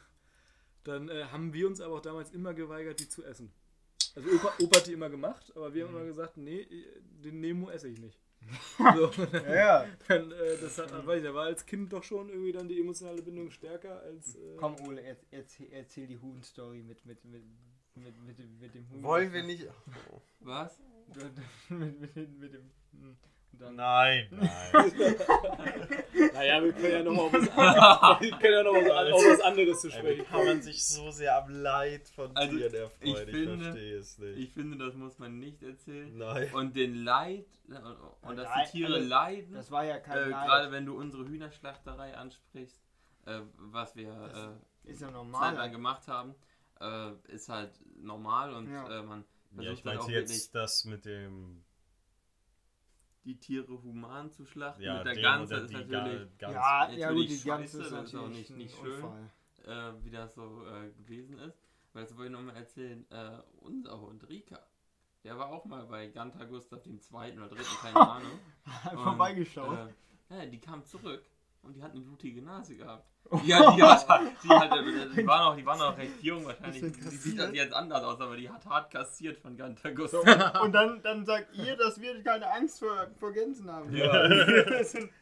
[0.84, 3.50] dann äh, haben wir uns aber auch damals immer geweigert, die zu essen.
[4.14, 6.66] Also Opa, Opa hat die immer gemacht, aber wir haben immer gesagt, nee,
[7.24, 8.20] den Nemo esse ich nicht.
[8.94, 9.86] So, Ja, ja.
[10.06, 12.78] dann, äh, das hat, weiß ich, da war als Kind doch schon irgendwie dann die
[12.78, 14.36] emotionale Bindung stärker als.
[14.36, 17.42] Äh, Komm, Ole, er, erzähl, erzähl die Huhn-Story mit, mit, mit,
[17.94, 19.02] mit, mit, dem- mit dem Huhn.
[19.02, 19.66] Wollen wir nicht.
[20.40, 20.78] Was?
[21.68, 22.70] mit, mit, mit, dem.
[22.92, 23.16] hm.
[23.56, 24.50] Nein, nein.
[26.34, 30.26] Naja, wir können ja nochmal können ja noch was, auf was anderes zu Ey, sprechen.
[30.26, 32.98] kann man sich so sehr am Leid von Also, Tieren erfreuen?
[33.00, 34.38] ich Ich, finde- verstehe es nicht.
[34.38, 36.16] Ich finde, das muss man nicht erzählen.
[36.18, 36.52] nein.
[36.52, 40.28] Und den Leid, äh, und dass die Tiere also, leiden, das war ja kein äh,
[40.30, 40.46] Leid.
[40.46, 42.82] gerade wenn du unsere Hühnerschlachterei ansprichst,
[43.26, 45.70] äh, was wir äh, ja normal.
[45.70, 46.34] gemacht haben,
[46.84, 49.00] äh, ist halt normal und Ja.
[49.00, 51.64] äh, man Ja, versucht ich dann meinte auch jetzt wirklich das mit dem.
[53.24, 54.82] die Tiere human zu schlachten.
[54.82, 56.54] Ja, Mit der Ganze ist natürlich, Ga- Gans.
[56.54, 59.30] Ja, ja gut, natürlich die ganze scheiße, ist das ist auch natürlich nicht- nicht schön.
[59.66, 61.58] Äh, wie das so äh, gewesen ist.
[61.94, 63.06] Weil das wollte ich nochmal erzählen.
[63.10, 64.58] Äh, unser Hund Rika,
[65.22, 68.38] der war auch mal bei Ganter Gustav dem zweiten oder dritten, keine Ahnung.
[68.92, 69.90] Vorbeigeschaut.
[70.28, 71.24] Äh, ja, die kam zurück
[71.64, 73.06] und die hat eine blutige Nase gehabt.
[73.44, 74.06] Ja, die, hat,
[74.42, 74.72] die, hat,
[75.16, 76.92] die, war noch, die war noch recht jung wahrscheinlich.
[76.92, 80.20] Die sieht das jetzt anders aus, aber die hat hart kassiert von Ganta Gusto.
[80.62, 83.94] Und dann, dann sagt ihr, dass wir keine Angst vor, vor Gänsen haben.
[83.96, 84.84] Ja.
[84.84, 85.10] Sind-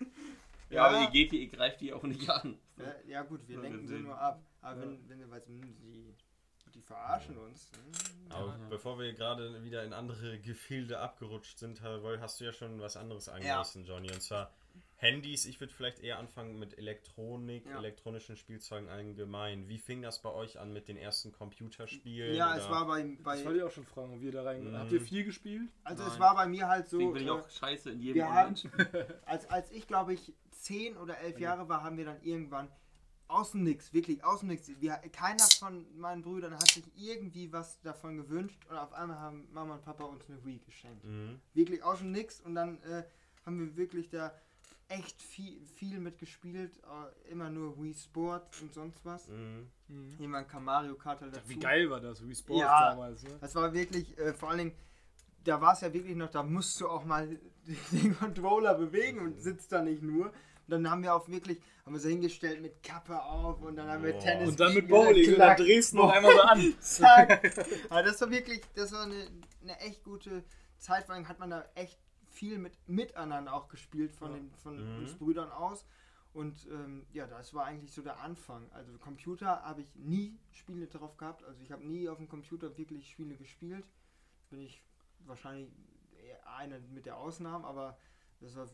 [0.71, 2.59] Ja, aber ihr geht die, ihr greift die auch nicht an.
[2.79, 4.43] Ja, ja gut, wir Ja, lenken sie nur ab.
[4.63, 4.83] Aber Ja.
[4.83, 6.15] wenn, wenn wir weiß, hm, die,
[6.75, 7.71] die verarschen uns.
[7.73, 8.33] hm.
[8.33, 8.67] Aber Ja.
[8.71, 12.97] bevor wir gerade wieder in andere Gefilde abgerutscht sind, Woll, hast du ja schon was
[12.97, 14.11] anderes angerissen, Johnny.
[14.11, 14.51] Und zwar
[15.03, 15.47] Handys.
[15.47, 17.79] Ich würde vielleicht eher anfangen mit Elektronik, Ja.
[17.79, 19.69] elektronischen Spielzeugen allgemein.
[19.69, 22.35] Wie fing das bei euch an mit den ersten Computerspielen?
[22.37, 24.45] Ja, oder- es war bei, Das wollte bei ich auch schon fragen, wie ihr da
[24.45, 24.65] rein.
[24.71, 24.77] Mhm.
[24.79, 25.69] Habt ihr viel gespielt?
[25.83, 26.13] also Nein.
[26.13, 28.71] es war bei mir halt so, Deswegen bin ich äh, auch scheiße in jedem Online-Spiel.
[29.27, 32.69] als, als ich glaube ich zehn oder elf Jahre war, haben wir dann irgendwann
[33.27, 34.71] aus dem Nix, wirklich aus dem Nix.
[34.81, 39.49] Wir, keiner von meinen Brüdern hat sich irgendwie was davon gewünscht und auf einmal haben
[39.53, 41.03] Mama und Papa uns eine Wii geschenkt.
[41.05, 41.41] Mhm.
[41.55, 43.03] Wirklich aus dem Nix und dann äh,
[43.45, 44.33] haben wir wirklich da
[44.93, 46.79] echt viel, viel mitgespielt.
[46.79, 49.29] Äh, immer nur Wii Sport und sonst was.
[49.29, 49.69] Mhm.
[50.19, 51.49] Jemand kam Mario Kart halt dazu.
[51.49, 52.91] Wie geil war das, wie Sports Ja.
[52.91, 53.37] damals, ne?
[53.41, 54.75] Das war wirklich, äh, vor allen Dingen,
[55.45, 57.39] da war es ja wirklich noch, da musst du auch mal
[57.93, 60.27] den Controller bewegen und sitzt da nicht nur.
[60.27, 60.35] Und
[60.69, 64.05] dann haben wir auch wirklich, haben wir so hingestellt mit Kappe auf und dann haben
[64.05, 64.21] wir Boah.
[64.21, 66.75] Tennis Und dann mit Bowling, und dann drehst du noch einmal so an.
[66.81, 67.67] zack.
[67.91, 69.27] Aber das war wirklich, das war eine,
[69.63, 70.45] eine echt gute
[70.79, 71.99] Zeit, vor allem hat man da echt
[72.33, 74.37] viel mit miteinander auch gespielt von Ja.
[74.39, 74.99] den von Mhm.
[75.01, 75.87] uns Brüdern aus.
[76.33, 78.71] Und ähm, ja, das war eigentlich so der Anfang.
[78.73, 81.45] Also Computer habe ich nie Spiele drauf gehabt.
[81.45, 83.85] Also ich habe nie auf dem Computer wirklich Spiele gespielt.
[84.49, 84.83] Bin ich
[85.27, 85.71] wahrscheinlich
[86.57, 87.99] einer mit der Ausnahme, aber
[88.41, 88.67] das war,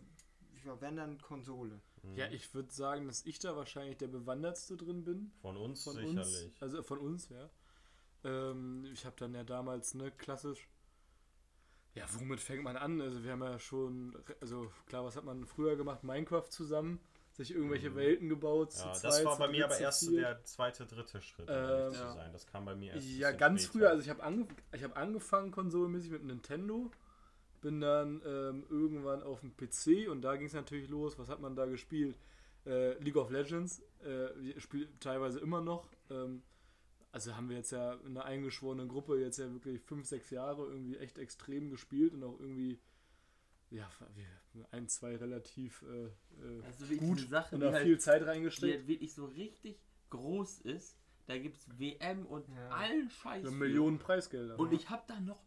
[0.54, 1.80] ich war wenn dann Konsole.
[2.14, 5.32] Ja, ich würde sagen, dass ich da wahrscheinlich der Bewandertste drin bin.
[5.42, 6.16] Von uns Von sicherlich.
[6.46, 6.62] uns.
[6.62, 7.50] Also von uns, ja.
[8.24, 10.68] Ähm, ich habe dann ja damals, ne, klassisch.
[11.98, 13.00] Ja, womit fängt man an?
[13.00, 16.04] Also wir haben ja schon, also klar, was hat man früher gemacht?
[16.04, 17.00] Minecraft zusammen,
[17.32, 17.96] sich irgendwelche Mhm.
[17.96, 18.72] Welten gebaut.
[18.72, 21.96] zu Ja, das zweit, war bei mir aber erst der zweite, dritte Schritt, um ehrlich
[21.96, 22.12] zu ja.
[22.12, 22.32] sein.
[22.32, 23.06] Das kam bei mir erst.
[23.08, 23.72] Ja, ganz später.
[23.72, 26.90] früher, also ich habe angef ich hab angefangen konsolenmäßig mit Nintendo,
[27.60, 31.18] bin dann ähm, irgendwann auf dem PC und da ging es natürlich los.
[31.18, 32.18] Was hat man da gespielt?
[32.66, 35.88] Äh, League of Legends, äh, spielt teilweise immer noch.
[36.10, 36.42] Ähm,
[37.12, 40.66] also haben wir jetzt ja in einer eingeschworenen Gruppe jetzt ja wirklich fünf, sechs Jahre
[40.66, 42.78] irgendwie echt extrem gespielt und auch irgendwie,
[43.70, 47.98] ja, wir- ein, zwei relativ äh, äh, wirklich gut Sache, und die da halt- viel
[48.00, 48.74] Zeit die reingesteckt.
[48.78, 49.78] halt wirklich so richtig
[50.10, 50.96] groß ist.
[51.26, 52.68] Da gibt es WM und Ja.
[52.70, 53.44] allen Scheiß.
[53.44, 53.50] Ja.
[53.50, 54.58] Millionen Preisgelder.
[54.58, 55.38] Und ich habe da noch,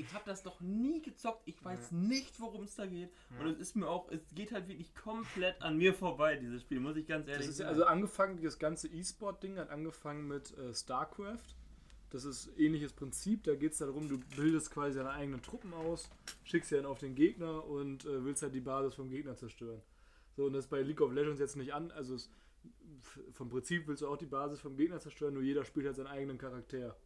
[0.00, 1.42] ich habe das noch nie gezockt.
[1.46, 3.10] Ich weiß nicht, worum es da geht.
[3.38, 6.80] Und es ist mir auch, es geht halt wirklich komplett an mir vorbei, dieses Spiel,
[6.80, 7.78] muss ich ganz ehrlich Das ist ja sagen.
[7.78, 11.54] also angefangen, das ganze E-Sport-Ding hat angefangen mit äh, StarCraft.
[12.10, 13.44] Das ist ähnliches Prinzip.
[13.44, 16.10] Da geht es darum, du bildest quasi deine eigenen Truppen aus,
[16.44, 19.80] schickst sie dann auf den Gegner und äh, willst halt die Basis vom Gegner zerstören.
[20.36, 21.90] So, und das ist bei League of Legends jetzt nicht an.
[21.92, 22.30] Also es,
[23.32, 26.08] vom Prinzip willst du auch die Basis vom Gegner zerstören, nur jeder spielt halt seinen
[26.08, 26.96] eigenen Charakter.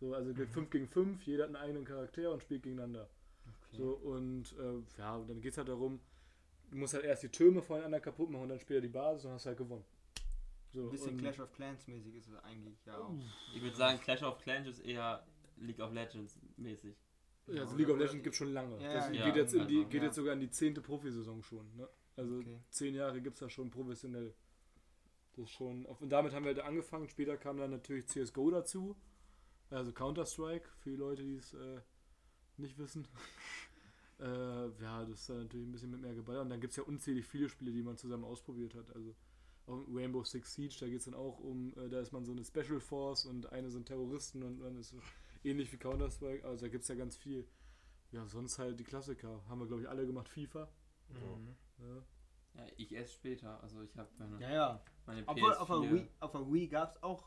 [0.00, 3.08] So, also 5 gegen 5, jeder hat einen eigenen Charakter und spielt gegeneinander.
[3.72, 6.00] So, und äh, ja, und dann geht es halt darum,
[6.70, 9.32] du musst halt erst die Türme voneinander kaputt machen und dann später die Basis und
[9.32, 9.84] hast halt gewonnen.
[10.72, 13.12] So, Ein bisschen Clash of Clans mäßig ist es eigentlich ja auch.
[13.54, 15.24] ich würde sagen, Clash of Clans ist eher
[15.58, 16.96] League of Legends mäßig.
[17.48, 18.80] Ja, also League of Legends gibt schon lange.
[18.80, 20.06] Ja, das ja, geht, jetzt in die, also, geht ja.
[20.06, 21.76] jetzt sogar in die zehnte Profisaison schon.
[21.76, 21.88] Ne?
[22.16, 22.60] Also Okay.
[22.70, 24.34] zehn Jahre gibt es da schon professionell.
[25.32, 25.84] Das ist schon.
[25.86, 27.08] Und damit haben wir halt angefangen.
[27.08, 28.96] Später kam dann natürlich CSGO dazu.
[29.70, 31.80] Also Counter-Strike, für die Leute, die es äh,
[32.56, 33.06] nicht wissen.
[34.18, 36.42] äh, ja, das ist dann natürlich ein bisschen mit mehr geballert.
[36.42, 38.94] Und dann gibt es ja unzählig viele Spiele, die man zusammen ausprobiert hat.
[38.94, 39.14] Also
[39.66, 42.32] auch Rainbow Six Siege, da geht es dann auch um, äh, da ist man so
[42.32, 45.00] eine Special Force und eine sind Terroristen und dann ist so
[45.44, 46.44] ähnlich wie Counter-Strike.
[46.44, 47.46] Also da gibt es ja ganz viel.
[48.10, 49.40] Ja, sonst halt die Klassiker.
[49.48, 50.28] Haben wir, glaube ich, alle gemacht.
[50.28, 50.68] FIFA.
[51.10, 51.54] Mhm.
[51.78, 52.02] Ja.
[52.60, 54.80] Ja, ich erst später, also ich habe meine, Ja, ja.
[55.06, 57.24] meine Obwohl auf der PS4 Wii, auf der Wii gab es auch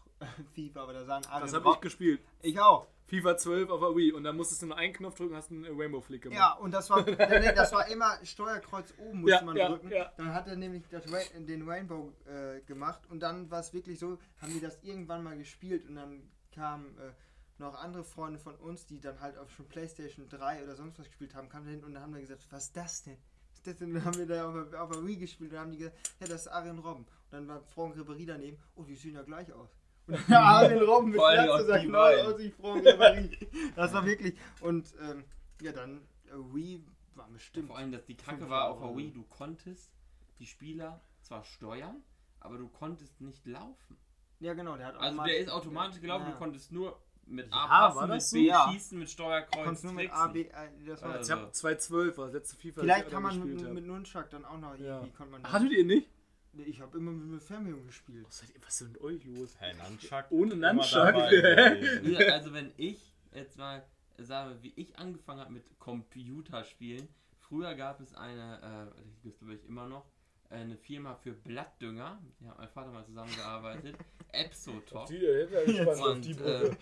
[0.53, 2.21] FIFA, aber da sahen alle Das habe ich gespielt.
[2.41, 2.87] Ich auch.
[3.07, 5.65] FIFA 12 auf der Wii und dann musstest du nur einen Knopf drücken hast einen
[5.65, 6.39] Rainbow Flick gemacht.
[6.39, 9.69] Ja, und das war, nee, nee, das war immer Steuerkreuz oben musste Ja, man ja,
[9.69, 9.91] drücken.
[9.91, 10.11] ja.
[10.17, 14.17] Dann hat er nämlich das den Rainbow äh, gemacht und dann war es wirklich so,
[14.41, 17.11] haben die das irgendwann mal gespielt und dann kamen äh,
[17.57, 21.07] noch andere Freunde von uns, die dann halt auf schon Playstation 3 oder sonst was
[21.07, 23.17] gespielt haben, kamen hin und dann haben wir gesagt, was ist das denn?
[23.63, 26.27] Dann haben wir da auf, der- auf der Wii gespielt und haben die gesagt, ja,
[26.27, 27.03] das ist Arjen Robben.
[27.05, 29.69] Und dann war Franck Ribéry daneben, oh, die sehen ja gleich aus.
[30.07, 33.47] Und dann Arjen Robben mit Glatze sah genau aus wie Franck Ribéry.
[33.75, 35.23] Das war wirklich, und ähm,
[35.61, 36.83] ja, dann äh, Wii
[37.15, 37.67] war bestimmt.
[37.67, 39.91] Vor allem, dass die Kacke war auf der Wii, du konntest
[40.39, 42.03] die Spieler zwar steuern,
[42.41, 43.95] aber du konntest nicht laufen.
[44.41, 46.31] Ja, genau, der hat Also der ist automatisch gelaufen, Ja.
[46.31, 48.45] du konntest nur mit Ja, A war passen, mit das B?
[48.47, 48.71] Ja.
[48.71, 50.11] schießen, mit Du Steuerkreuz konntest nur mit.
[50.11, 50.51] A, B, äh,
[50.85, 52.73] das war Also- Ich habe 2012 war das letzte FIFA.
[52.75, 54.97] das Vielleicht ich kann man mit, mit Nunchuck dann auch noch Ja.
[54.97, 56.09] irgendwie, konnte man Hattet ihr nicht?
[56.55, 58.25] Nee, Ich habe immer mit Fernbedienung gespielt.
[58.27, 59.55] Was, seid ihr- was ist denn mit euch los?
[59.59, 60.25] Hey, Nunchuck.
[60.29, 61.15] Ohne Nunchuck.
[62.03, 63.83] Ja, also wenn ich jetzt mal
[64.19, 67.07] sage, wie ich angefangen habe mit Computerspielen,
[67.39, 70.05] früher gab es eine, äh, die gibt es glaube ich immer noch,
[70.51, 73.95] eine Firma für Blattdünger, die hat mein Vater mal zusammengearbeitet,
[74.33, 75.07] Epsotop.
[75.07, 75.17] Die,
[76.03, 76.75] Und, die äh,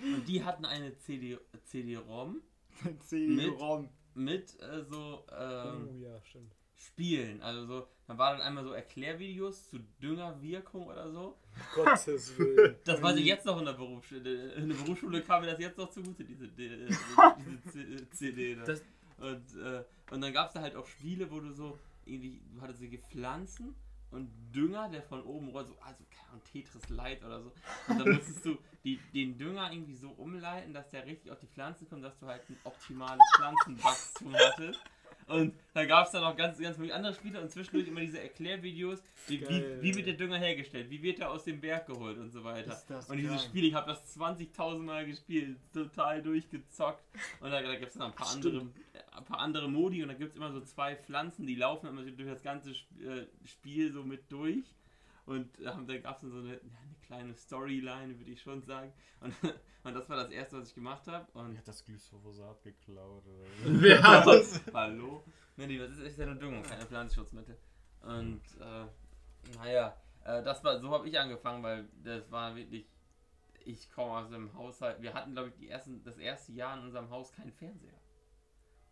[0.00, 2.40] und die hatten eine CD, CD-ROM
[3.00, 3.88] CD-ROM.
[4.14, 6.20] mit äh, so ähm, oh ja.
[6.76, 7.42] Spielen.
[7.42, 11.36] Also so, da war dann einmal so Erklärvideos zu Düngerwirkung oder so.
[11.74, 12.76] Gottes Willen.
[12.84, 14.52] Das weiß ich jetzt noch in der Berufsschule.
[14.52, 16.86] In der Berufsschule kam mir das jetzt noch zugute, diese, diese,
[17.74, 18.54] diese CD.
[18.54, 18.64] Da.
[18.64, 18.84] Das-
[19.18, 22.60] und, äh, und dann gab es da halt auch Spiele, wo du so irgendwie, du
[22.60, 23.74] hattest solche Pflanzen
[24.10, 27.52] und Dünger, der von oben rollt, so, also keine Tetris Light oder so.
[27.88, 31.46] Und dann musstest du die, den Dünger irgendwie so umleiten, dass der richtig auf die
[31.46, 34.80] Pflanzen kommt, dass du halt ein optimales Pflanzenwachstum hattest.
[35.28, 38.20] Und da gab es dann noch ganz, ganz viele andere Spiele und zwischendurch immer diese
[38.20, 42.18] Erklärvideos, wie, wie, wie wird der Dünger hergestellt, wie wird er aus dem Berg geholt
[42.18, 42.70] und so weiter.
[43.08, 43.44] Und dieses.
[43.44, 47.04] Spiel, ich habe das 20.000 Mal gespielt, total durchgezockt.
[47.40, 48.46] Und da, da gibt es dann ein paar, Stimmt.
[48.46, 48.66] andere,
[49.12, 52.02] ein paar andere Modi und da gibt es immer so zwei Pflanzen, die laufen immer
[52.04, 54.64] so durch das ganze äh, Spiel so mit durch.
[55.28, 58.94] Und ähm, da gab es dann so eine, eine kleine Storyline, würde ich schon sagen.
[59.20, 59.34] Und,
[59.84, 61.26] und das war das erste, was ich gemacht habe.
[61.34, 63.26] Und Wer hat das Glyphosat geklaut?
[63.26, 63.44] Oder?
[63.62, 64.62] Wer hat das?
[64.72, 65.22] Hallo?
[65.56, 67.58] Nee, nee, das ist echt nur Düngung, keine Pflanzenschutzmittel.
[68.00, 68.86] Und äh,
[69.58, 72.88] naja, äh, das war, so habe ich angefangen, weil das war wirklich,
[73.66, 76.84] ich komme aus einem Haushalt, wir hatten glaube ich die ersten, das erste Jahr in
[76.84, 78.00] unserem Haus keinen Fernseher.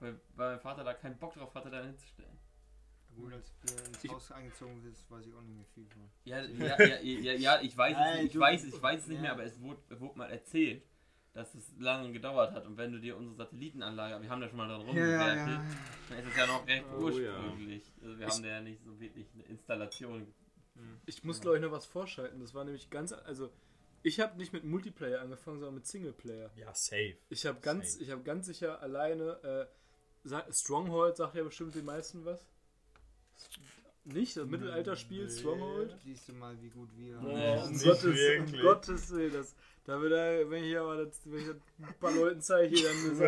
[0.01, 2.36] Weil, weil mein Vater da keinen Bock drauf hatte, da hinzustellen.
[3.17, 6.03] Gut, als wir ins Ich- Haus eingezogen bist, weiß ich auch nicht mehr viel von.
[6.25, 9.07] Ja, ja, ja, ja, ja ich weiß es nicht, ich du- weiß, ich weiß es
[9.09, 10.83] nicht mehr, aber es wurde, wurde mal erzählt,
[11.33, 12.67] dass es lange gedauert hat.
[12.67, 15.61] Und wenn du dir unsere Satellitenanlage, wir haben da schon mal dran rumgewerkelt,
[16.09, 17.39] dann ist es ja noch recht Oh, ja.
[17.43, 17.93] ursprünglich.
[18.03, 20.35] Also wir Ich- haben da ja nicht so wirklich eine Installation.
[21.07, 22.41] Ich muss glaube ich noch was vorschalten.
[22.41, 23.51] Das war nämlich ganz, also
[24.03, 26.51] ich habe nicht mit Multiplayer angefangen, sondern mit Singleplayer.
[26.57, 27.17] Ja, safe.
[27.31, 28.05] Ich habe ganz, Safe.
[28.05, 29.69] ich habe ganz sicher alleine
[30.29, 32.47] äh, Stronghold sagt ja bestimmt den meisten was.
[34.05, 35.31] Nicht das Mittelalterspiel Nee.
[35.31, 35.97] Stronghold.
[36.05, 37.21] Siehst du mal, wie gut wir.
[37.21, 38.61] Nee, um Gottes, um.
[38.61, 42.13] Gottes Willen, das, da wird er, wenn ich aber das, wenn ich das ein paar
[42.13, 43.25] Leuten zeige, dann, so,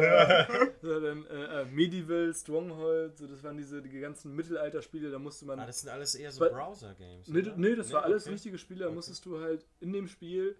[0.89, 5.47] so, dann äh, äh, Medieval, Stronghold, so, das waren diese die ganzen Mittelalterspiele, da musste
[5.47, 7.27] man Ah, das sind alles eher so Browser-Games.
[7.27, 8.35] Nee, nee, das war alles okay.
[8.35, 8.81] richtige Spiele.
[8.81, 8.95] Da Okay.
[8.95, 10.55] musstest du halt in dem Spiel,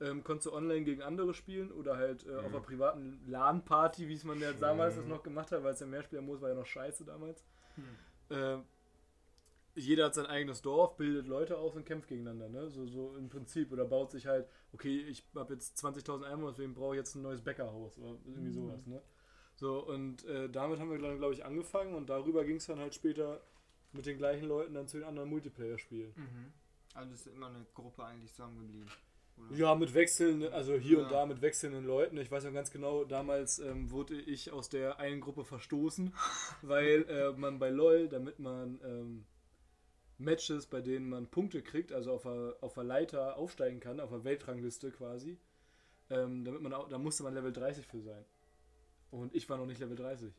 [0.00, 2.54] ähm, konntest du online gegen andere spielen oder halt äh, auf Mhm.
[2.56, 5.86] einer privaten LAN-Party, wie es man ja damals das noch gemacht hat, weil es ja
[5.86, 7.44] Mehrspielermodus war ja noch scheiße damals.
[8.30, 8.56] Äh,
[9.74, 12.70] jeder hat sein eigenes Dorf, bildet Leute aus und kämpft gegeneinander, ne?
[12.70, 13.72] So, so im Prinzip.
[13.72, 17.22] Oder baut sich halt, okay, ich habe jetzt 20.000 Einwohner, deswegen brauche ich jetzt ein
[17.22, 19.00] neues Bäckerhaus oder irgendwie sowas, ne?
[19.56, 22.94] So, und äh, damit haben wir, glaube ich, angefangen und darüber ging es dann halt
[22.94, 23.40] später
[23.92, 26.12] mit den gleichen Leuten dann zu den anderen Multiplayer-Spielen.
[26.16, 26.52] Mhm.
[26.94, 28.88] Also ist immer eine Gruppe eigentlich zusammengeblieben.
[29.36, 29.56] oder?
[29.56, 31.10] Ja, mit wechselnden, also hier und Ja.
[31.10, 32.16] da mit wechselnden Leuten.
[32.18, 36.12] Ich weiß noch ganz genau, damals ähm, wurde ich aus der einen Gruppe verstoßen,
[36.62, 39.26] weil äh, man bei LOL, damit man ähm,
[40.20, 44.10] Matches, bei denen man Punkte kriegt, also auf der, auf der Leiter aufsteigen kann, auf
[44.10, 45.38] der Weltrangliste quasi,
[46.10, 48.24] ähm, damit man, au- da musste man Level 30 für sein.
[49.10, 50.32] Und ich war noch nicht Level 30.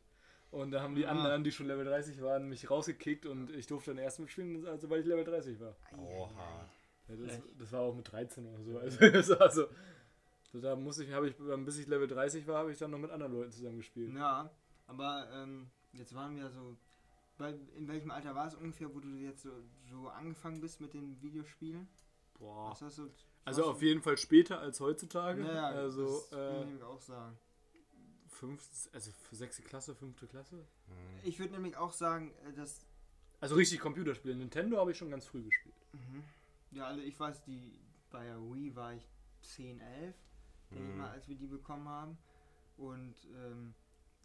[0.50, 1.10] Und da haben die Ah.
[1.10, 4.88] anderen, die schon Level 30 waren, mich rausgekickt und ich durfte dann erst mitspielen, also
[4.90, 5.74] weil ich Level 30 war.
[5.98, 6.68] Oha.
[7.08, 8.78] Ja, das, das war auch mit 13 oder so.
[8.78, 9.66] Also, das war so,
[10.52, 12.98] so da musste ich, habe ich, bis ich Level 30 war, habe ich dann noch
[12.98, 14.14] mit anderen Leuten zusammen gespielt.
[14.14, 14.50] Ja,
[14.86, 16.76] aber ähm, jetzt waren wir so.
[17.38, 19.50] Bei, in welchem Alter war es ungefähr, wo du jetzt so,
[19.90, 21.88] so angefangen bist mit den Videospielen?
[22.38, 22.70] Boah.
[22.70, 23.10] Was hast du,
[23.44, 25.42] Also auf jeden Fall später als heutzutage.
[25.44, 27.38] Ja, ja, also das ich äh, nämlich auch sagen.
[28.28, 28.62] fünf,
[28.92, 30.56] also für sechste Klasse, fünfte Klasse.
[30.56, 30.94] Hm.
[31.24, 32.84] Ich würde nämlich auch sagen, äh, dass.
[33.40, 34.36] Also richtig Computerspiele.
[34.36, 35.74] Nintendo habe ich schon ganz früh gespielt.
[35.92, 36.22] Mhm.
[36.70, 37.80] Ja, also ich weiß, die
[38.10, 39.08] bei der Wii war ich
[39.40, 40.14] 10, 11,
[40.70, 40.98] denke ich Mhm.
[40.98, 42.16] mal, als wir die bekommen haben.
[42.76, 43.74] Und ähm,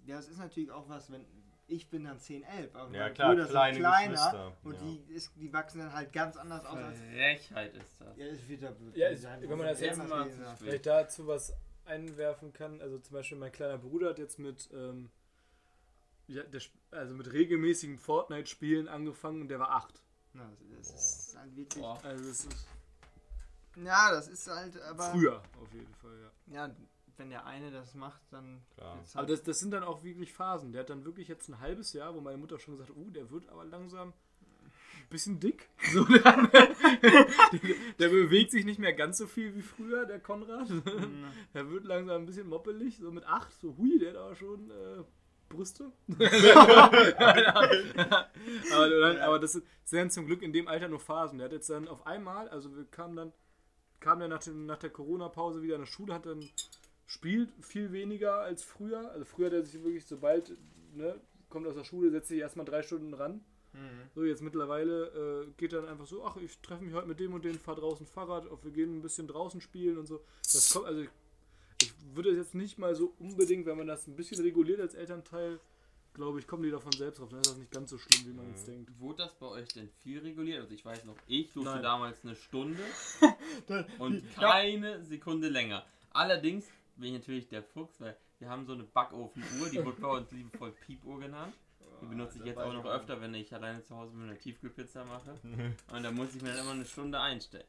[0.05, 1.25] ja, es ist natürlich auch was, wenn
[1.67, 4.57] ich bin dann 10, 11, aber Ja meine klar, Brüder sind kleine kleiner Geschwister.
[4.63, 4.79] und ja.
[4.81, 6.99] die, ist, die wachsen dann halt ganz anders aus als.
[6.99, 8.17] Frechheit ist das.
[8.17, 8.73] Ja, es wird da.
[8.93, 11.53] Ja, es- wenn man das jetzt mal Vielleicht dazu was
[11.85, 12.81] einwerfen kann.
[12.81, 15.09] Also zum Beispiel mein kleiner Bruder hat jetzt mit, ähm,
[16.27, 16.61] ja, der,
[16.91, 20.01] also mit regelmäßigen Fortnite-Spielen angefangen und der war acht.
[20.33, 21.81] Ja, das ist halt wirklich.
[21.83, 21.99] Boah.
[22.03, 22.67] Also das ist
[23.77, 25.11] Ja, das ist halt, aber.
[25.11, 26.67] früher auf jeden Fall, ja.
[26.67, 26.75] Ja,
[27.17, 28.61] wenn der eine das macht, dann.
[28.75, 28.97] Klar.
[28.97, 30.71] wird's Aber halt- das, das sind dann auch wirklich Phasen.
[30.71, 33.09] Der hat dann wirklich jetzt ein halbes Jahr, wo meine Mutter schon gesagt hat, uh,
[33.09, 35.69] der wird aber langsam ein bisschen dick.
[35.93, 37.27] So, der, der,
[37.99, 40.69] der bewegt sich nicht mehr ganz so viel wie früher, der Konrad.
[40.69, 41.25] Mhm.
[41.53, 44.69] Der wird langsam ein bisschen moppelig, so mit acht, so hui, der hat aber schon,
[44.69, 45.03] äh,
[45.49, 45.91] Brüste.
[48.73, 51.37] aber, aber das sind zum Glück in dem Alter nur Phasen.
[51.37, 53.31] Der hat jetzt dann auf einmal, also wir kamen dann,
[53.99, 56.47] kam dann nach, dem, nach der Corona-Pause wieder in der Schule, hat dann
[57.07, 59.09] spielt viel weniger als früher.
[59.11, 60.55] Also früher hat er sich wirklich, sobald,
[60.93, 63.41] ne, kommt aus der Schule, setzt sich erstmal drei Stunden ran.
[63.73, 63.79] Mhm.
[64.13, 67.33] So, jetzt mittlerweile äh, geht dann einfach so, ach, ich treffe mich heute mit dem
[67.33, 70.21] und dem, fahr draußen Fahrrad, auf, wir gehen ein bisschen draußen spielen und so.
[70.43, 71.09] Das kommt, also ich,
[71.81, 75.59] ich würde jetzt nicht mal so unbedingt, wenn man das ein bisschen reguliert als Elternteil,
[76.13, 77.29] glaube ich, kommen die davon selbst drauf.
[77.29, 78.89] Dann ist das nicht ganz so schlimm, wie man jetzt denkt.
[78.99, 80.61] Wurde das bei euch denn viel reguliert?
[80.61, 81.83] Also ich weiß noch, ich durfte Nein.
[81.83, 82.81] damals eine Stunde
[83.99, 84.51] und Ja.
[84.51, 85.85] keine Sekunde länger.
[86.11, 86.65] Allerdings
[86.97, 90.31] bin ich natürlich der Fuchs, weil wir haben so eine Backofenuhr, die wird bei uns
[90.31, 91.53] liebevoll Piepuhr genannt.
[92.01, 95.03] Die benutze ich jetzt auch noch öfter, wenn ich alleine zu Hause mit einer Tiefkühlpizza
[95.05, 95.39] mache.
[95.91, 97.65] Und da muss ich mir dann immer eine Stunde einstellen.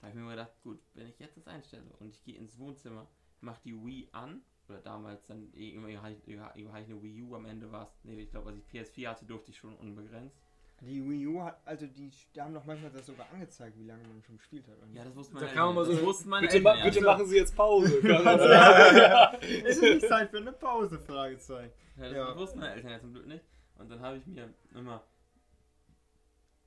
[0.00, 2.58] Da habe ich mir gedacht, gut, wenn ich jetzt das einstelle und ich gehe ins
[2.58, 3.06] Wohnzimmer,
[3.42, 7.70] mache die Wii an, oder damals dann irgendwie hatte ich eine Wii U, am Ende
[7.70, 10.40] war es, nee, ich glaube, als ich PS4 hatte, durfte ich schon unbegrenzt.
[10.82, 14.02] Die Wii U hat, also die, die haben doch manchmal das sogar angezeigt, wie lange
[14.08, 14.76] man schon gespielt hat.
[14.94, 15.94] Ja, das wussten Da meine kann man mal Eltern.
[15.96, 17.96] so- das wussten meine Bitte, Eltern ma bitte machen Sie jetzt Pause.
[19.66, 20.98] Ist es nicht Zeit für eine Pause?
[20.98, 21.72] Fragezeichen.
[21.96, 22.36] Ja, das Ja.
[22.36, 23.44] wussten meine Eltern ja zum Glück nicht.
[23.76, 25.04] Und dann habe ich mir immer.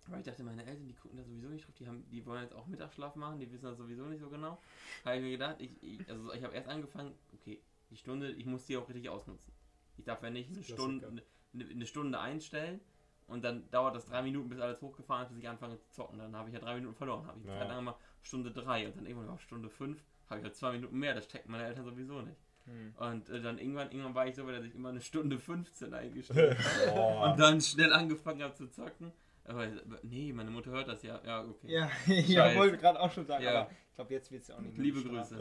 [0.07, 2.43] Weil ich dachte, meine Eltern, die gucken da sowieso nicht drauf, die, haben, die wollen
[2.43, 4.61] jetzt auch Mittagsschlaf machen, die wissen das sowieso nicht so genau.
[5.05, 8.45] Habe ich mir gedacht, ich, ich, also ich habe erst angefangen, okay, die Stunde, ich
[8.45, 9.53] muss die auch richtig ausnutzen.
[9.97, 10.61] Ich darf ja nicht eine.
[10.63, 11.07] Stunde,
[11.53, 12.81] eine, eine Stunde einstellen
[13.27, 16.19] und dann dauert das drei Minuten, bis alles hochgefahren ist, bis ich anfange zu zocken.
[16.19, 17.25] Dann habe ich ja drei Minuten verloren.
[17.27, 17.59] Habe ich eine Ja.
[17.59, 20.71] Zeit lang immer Stunde drei und dann irgendwann auf Stunde fünf habe ich halt zwei
[20.71, 21.13] Minuten mehr.
[21.13, 22.37] Das checken meine Eltern sowieso nicht.
[22.65, 22.93] Hm.
[22.95, 25.93] Und äh, dann irgendwann, irgendwann war ich so weit, dass ich immer eine Stunde 15
[25.93, 26.57] eingestellt
[26.87, 27.31] habe.
[27.31, 29.11] Und dann schnell angefangen habe zu zocken.
[29.45, 29.67] Aber
[30.03, 31.19] nee, meine Mutter hört das ja.
[31.25, 31.67] Ja, okay.
[31.67, 33.61] Ja, ja wollte gerade auch schon sagen, Ja.
[33.63, 35.03] aber ich glaube, jetzt wird es ja auch nicht mehr Liebe.
[35.03, 35.37] Grüße.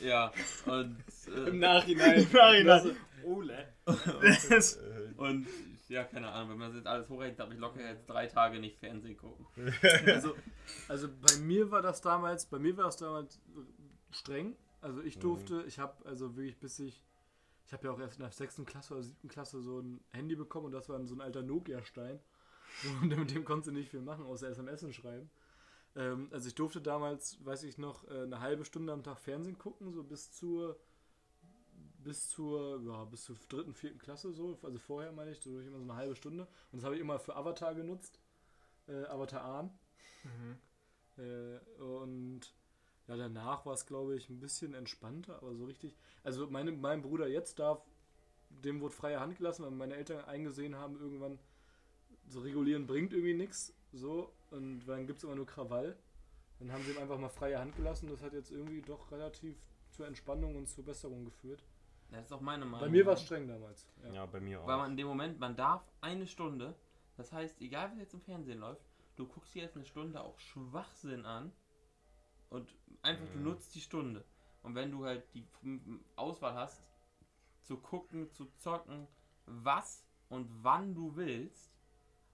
[0.00, 0.32] äh, ja,
[0.66, 0.96] und,
[1.48, 2.22] Im äh, Nachhinein.
[2.22, 2.96] Im Nachhinein.
[3.24, 3.68] Ole.
[5.16, 5.46] und
[5.94, 8.58] ja, keine Ahnung, wenn man das jetzt alles hochrechnet, darf ich locker jetzt drei Tage
[8.58, 9.46] nicht Fernsehen gucken.
[10.06, 10.34] Also,
[10.88, 13.40] also bei mir war das damals, bei mir war das damals
[14.10, 14.56] streng.
[14.80, 17.02] Also ich durfte, ich habe also wirklich bis ich,
[17.64, 20.34] ich habe ja auch erst in der sechsten Klasse oder siebten Klasse so ein Handy
[20.34, 22.20] bekommen und das war so ein alter Nokia-Stein.
[23.02, 25.30] Und mit dem konntest du nicht viel machen, außer SMS schreiben.
[25.94, 29.58] Ähm, also ich durfte damals, weiß ich noch, äh, eine halbe Stunde am Tag Fernsehen
[29.58, 30.76] gucken, so bis zur
[32.04, 35.78] bis zur, ja, bis zur dritten, vierten Klasse so, also vorher meine ich, so immer
[35.78, 36.46] so eine halbe Stunde.
[36.70, 38.20] Und das habe ich immer für Avatar genutzt.
[38.86, 39.70] Äh, Avatar Ahn.
[41.16, 42.40] Äh, und
[43.06, 45.96] ja, danach war es, glaube ich, ein bisschen entspannter, aber so richtig.
[46.22, 47.82] Also meine, mein Bruder jetzt darf,
[48.50, 51.38] dem wurde freie Hand gelassen, weil meine Eltern eingesehen haben, irgendwann
[52.26, 53.74] so regulieren bringt irgendwie nichts.
[53.92, 55.96] So, und dann gibt es immer nur Krawall.
[56.58, 58.08] Dann haben sie ihm einfach mal freie Hand gelassen.
[58.08, 59.56] Das hat jetzt irgendwie doch relativ
[59.90, 61.62] zur Entspannung und zur Besserung geführt.
[62.10, 62.80] Das ist auch meine Meinung.
[62.80, 63.88] Bei mir war es streng damals.
[64.02, 64.12] Ja.
[64.12, 64.66] Ja, bei mir auch.
[64.66, 66.74] Weil man in dem Moment, man darf eine Stunde,
[67.16, 68.84] das heißt, egal was jetzt im Fernsehen läuft,
[69.16, 71.52] du guckst dir jetzt eine Stunde auch Schwachsinn an
[72.50, 73.44] und einfach du Mhm.
[73.44, 74.24] nutzt die Stunde.
[74.62, 75.46] Und wenn du halt die
[76.16, 76.82] Auswahl hast,
[77.62, 79.06] zu gucken, zu zocken,
[79.46, 81.72] was und wann du willst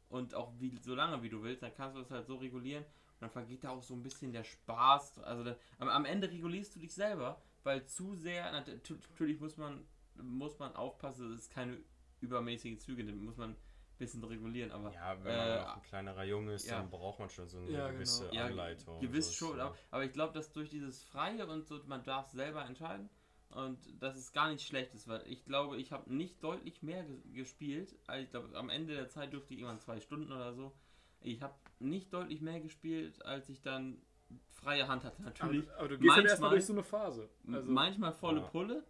[0.09, 2.85] und auch wie, so lange wie du willst, dann kannst du das halt so regulieren
[2.85, 5.19] und dann vergeht da auch so ein bisschen der Spaß.
[5.21, 9.57] Also dann, am, am Ende regulierst du dich selber, weil zu sehr, nat- natürlich muss
[9.57, 9.85] man,
[10.17, 11.79] muss man aufpassen, dass es keine
[12.21, 13.57] übermäßigen Züge nimmt, muss man ein
[13.99, 16.79] bisschen regulieren, aber ja, wenn man äh, noch ein kleinerer Junge ist, ja.
[16.81, 18.35] dann braucht man schon so eine Ja, gewisse genau.
[18.35, 19.01] ja, Anleitung.
[19.01, 19.75] gewiss Das ist schon, so.
[19.91, 23.09] aber, ich glaube, dass durch dieses Freie und so, man darf selber entscheiden
[23.51, 27.05] und das ist gar nicht schlecht ist, weil ich glaube, ich habe nicht deutlich mehr
[27.05, 30.55] ge gespielt, also ich glaube, am Ende der Zeit durfte ich irgendwann zwei Stunden oder
[30.55, 30.73] so,
[31.21, 34.01] ich habe nicht deutlich mehr gespielt, als ich dann
[34.49, 35.69] freie Hand hatte, natürlich.
[35.71, 37.29] Aber, aber du gehst dann manchmal- erstmal durch so eine Phase.
[37.53, 38.47] Also, manchmal volle Ja.
[38.49, 38.85] Pulle,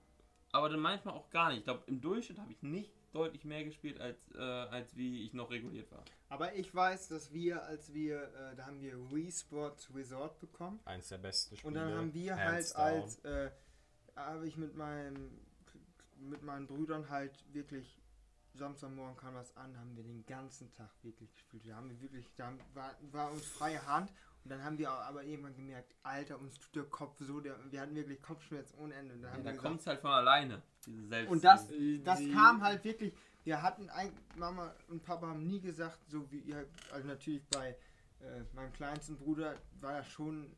[0.52, 1.58] aber dann manchmal auch gar nicht.
[1.58, 5.32] Ich glaube, im Durchschnitt habe ich nicht deutlich mehr gespielt, als, äh, als wie ich
[5.34, 6.04] noch reguliert war.
[6.28, 10.78] Aber ich weiß, dass wir, als wir, äh, da haben wir Wii Sports Resort bekommen.
[10.84, 11.68] Eins der besten Spiele.
[11.68, 13.02] Und dann haben wir hands halt down.
[13.02, 13.50] als, äh,
[14.16, 15.30] habe ich mit meinem,
[16.18, 17.96] mit meinen Brüdern halt wirklich,
[18.54, 21.64] Samstagmorgen kam das an, haben wir den ganzen Tag wirklich gespielt.
[21.64, 24.12] Wir haben wirklich, da war, war uns freie Hand
[24.44, 27.80] und dann haben wir aber irgendwann gemerkt, Alter, uns tut der Kopf so, der, wir
[27.80, 29.14] hatten wirklich Kopfschmerzen ohne Ende.
[29.14, 31.30] Und, dann Ja, da kommt es halt von alleine, diese Selbst.
[31.30, 31.68] und das,
[32.04, 33.14] das kam halt wirklich.
[33.44, 37.76] Wir hatten ein, Mama und Papa haben nie gesagt, so wie ihr, also natürlich bei
[38.20, 40.54] äh, meinem kleinsten Bruder war das schon,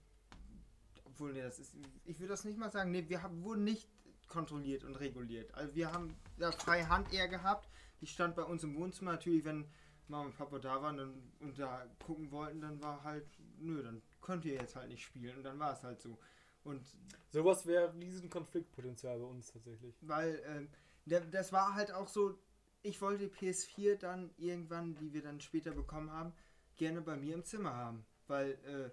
[1.04, 3.88] obwohl nee, das ist, ich würde das nicht mal sagen, nee, wir haben, wurden nicht
[4.28, 5.54] kontrolliert und reguliert.
[5.54, 7.68] Also wir haben da freie Hand eher gehabt.
[8.00, 9.66] Die stand bei uns im Wohnzimmer natürlich, wenn
[10.08, 13.26] Mama und Papa da waren dann, und da gucken wollten, dann war halt,
[13.58, 16.18] nö, dann könnt ihr jetzt halt nicht spielen und dann war es halt so.
[16.64, 16.82] Und
[17.30, 19.96] Sowas wäre riesen Konfliktpotenzial bei uns tatsächlich.
[20.02, 20.68] weil ähm,
[21.04, 22.38] das war halt auch so,
[22.82, 26.32] ich wollte die PS4 dann irgendwann, die wir dann später bekommen haben,
[26.76, 28.04] gerne bei mir im Zimmer haben.
[28.26, 28.90] Weil äh,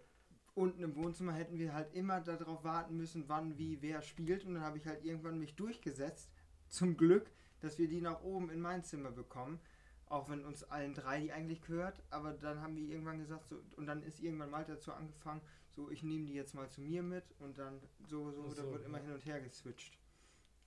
[0.55, 4.45] unten im Wohnzimmer hätten wir halt immer darauf warten müssen, wann, wie, wer spielt.
[4.45, 6.29] Und dann habe ich halt irgendwann mich durchgesetzt,
[6.67, 7.31] zum Glück,
[7.61, 9.59] dass wir die nach oben in mein Zimmer bekommen.
[10.09, 12.01] Auch wenn uns allen drei die eigentlich gehört.
[12.09, 15.41] Aber dann haben wir irgendwann gesagt, so, und dann ist irgendwann Malte dazu angefangen,
[15.75, 17.23] so, ich nehme die jetzt mal zu mir mit.
[17.39, 19.05] Und dann so, so, Ach da so, wird immer ja.
[19.05, 19.97] hin und her geswitcht.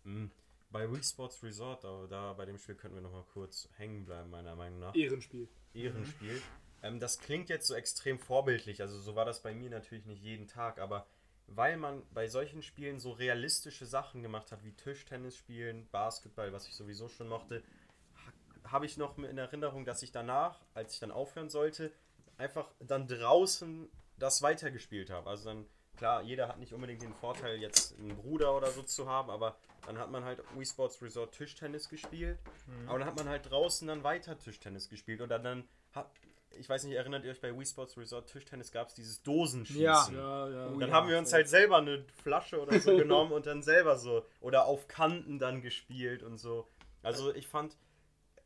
[0.05, 0.31] Mhm.
[0.71, 4.07] Bei Wii Sports Resort, da, da bei dem Spiel könnten wir noch mal kurz hängen
[4.07, 4.95] bleiben, meiner Meinung nach.
[4.95, 5.47] Ehrenspiel.
[5.75, 6.41] Ehrenspiel.
[6.83, 10.23] Ähm, das klingt jetzt so extrem vorbildlich, also so war das bei mir natürlich nicht
[10.23, 11.07] jeden Tag, aber
[11.47, 16.67] weil man bei solchen Spielen so realistische Sachen gemacht hat, wie Tischtennis spielen, Basketball, was
[16.67, 17.63] ich sowieso schon mochte,
[18.71, 21.93] habe ich noch in Erinnerung, dass ich danach, als ich dann aufhören sollte,
[22.39, 23.89] einfach dann draußen
[24.19, 25.29] das weitergespielt habe.
[25.29, 29.09] Also dann, klar, jeder hat nicht unbedingt den Vorteil, jetzt einen Bruder oder so zu
[29.09, 29.57] haben, aber
[29.87, 32.39] dann hat man halt Wii Sports Resort Tischtennis gespielt.
[32.87, 36.11] Aber dann hat man halt draußen dann weiter Tischtennis gespielt oder dann hat,
[36.57, 39.83] ich weiß nicht, erinnert ihr euch bei Wii Sports Resort Tischtennis gab es dieses Dosenschießen.
[39.83, 40.09] Ja.
[40.13, 40.69] Ja, ja.
[40.69, 43.63] Oh Dann ja, haben wir uns halt selber eine Flasche oder so genommen und dann
[43.63, 46.69] selber so oder auf Kanten dann gespielt und so.
[47.03, 47.77] Also ich fand,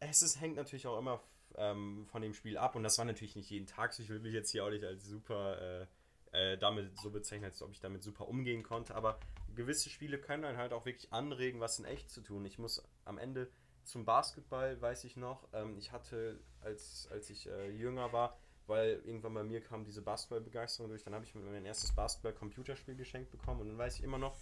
[0.00, 1.22] es ist, hängt natürlich auch immer
[1.56, 4.02] ähm, von dem Spiel ab und das war natürlich nicht jeden Tag so.
[4.02, 5.86] Ich will mich jetzt hier auch nicht als super äh,
[6.32, 9.18] äh, damit so bezeichnen, als ob ich damit super umgehen konnte, aber
[9.54, 12.44] gewisse Spiele können einen halt auch wirklich anregen, was in echt zu tun.
[12.44, 13.50] Ich muss am Ende
[13.84, 18.36] zum Basketball, weiß ich noch, ähm, ich hatte, als, als ich äh, jünger war,
[18.66, 22.96] weil irgendwann bei mir kam diese Basketballbegeisterung durch, dann habe ich mir mein erstes Basketball-Computerspiel
[22.96, 24.36] geschenkt bekommen und dann weiß ich immer noch,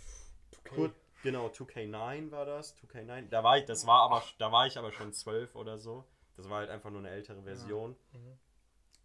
[0.64, 0.94] Kur-
[1.24, 4.92] genau, 2K9 war das, 2K9, da war ich, das war aber, da war ich aber
[4.92, 6.04] schon zwölf oder so,
[6.36, 7.96] das war halt einfach nur eine ältere Version,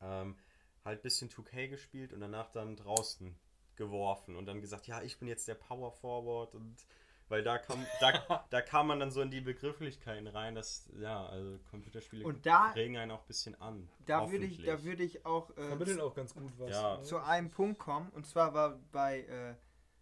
[0.01, 0.37] ähm,
[0.85, 3.35] halt bisschen 2K gespielt und danach dann draußen
[3.75, 6.85] geworfen und dann gesagt, ja, ich bin jetzt der Power Forward und
[7.29, 11.25] weil da kam, da, da kam man dann so in die Begrifflichkeiten rein, dass, ja,
[11.27, 13.87] also Computerspiele Und da, regen einen auch ein bisschen an.
[14.05, 16.71] da würde ich, da würde ich auch äh, Vermitteln auch ganz gut was.
[16.71, 16.97] Ja.
[16.97, 17.03] ne?
[17.03, 18.09] zu einem Punkt kommen.
[18.09, 19.51] Und zwar war bei, äh,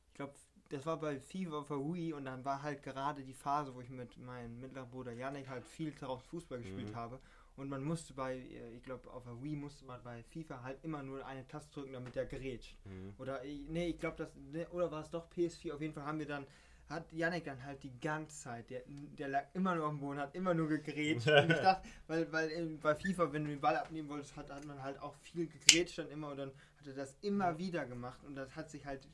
[0.07, 0.33] ich glaube,
[0.69, 3.81] das war bei FIFA auf der Wii und dann war halt gerade die Phase, wo
[3.81, 6.95] ich mit meinem mittleren Bruder Janik halt viel darauf Fußball gespielt Mhm.
[6.95, 7.19] habe.
[7.55, 10.77] Und man musste bei, äh, ich glaube, auf der Wii musste man bei FIFA halt
[10.83, 12.75] immer nur eine Taste drücken, damit der grätscht.
[12.85, 13.13] Mhm.
[13.17, 15.73] Oder, äh, nee, ich glaube, das, ne, oder war es doch PS4?
[15.73, 16.45] Auf jeden Fall haben wir dann,
[16.87, 20.19] hat Janik dann halt die ganze Zeit, der, der lag immer nur auf dem Boden,
[20.19, 21.27] hat immer nur gegrätscht.
[21.27, 24.63] und ich dachte, weil, weil bei FIFA, wenn du den Ball abnehmen wolltest, hat, hat
[24.65, 28.23] man halt auch viel gegrätscht dann immer und dann hat er das immer wieder gemacht
[28.23, 29.07] und das hat sich halt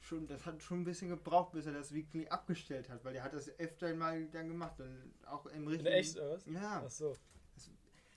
[0.00, 3.24] schon, das hat schon ein bisschen gebraucht, bis er das wirklich abgestellt hat, weil er
[3.24, 5.92] hat das öfter mal dann gemacht und auch im In richtigen...
[5.92, 6.46] echt, oder was?
[6.46, 7.14] Ja, Ach so.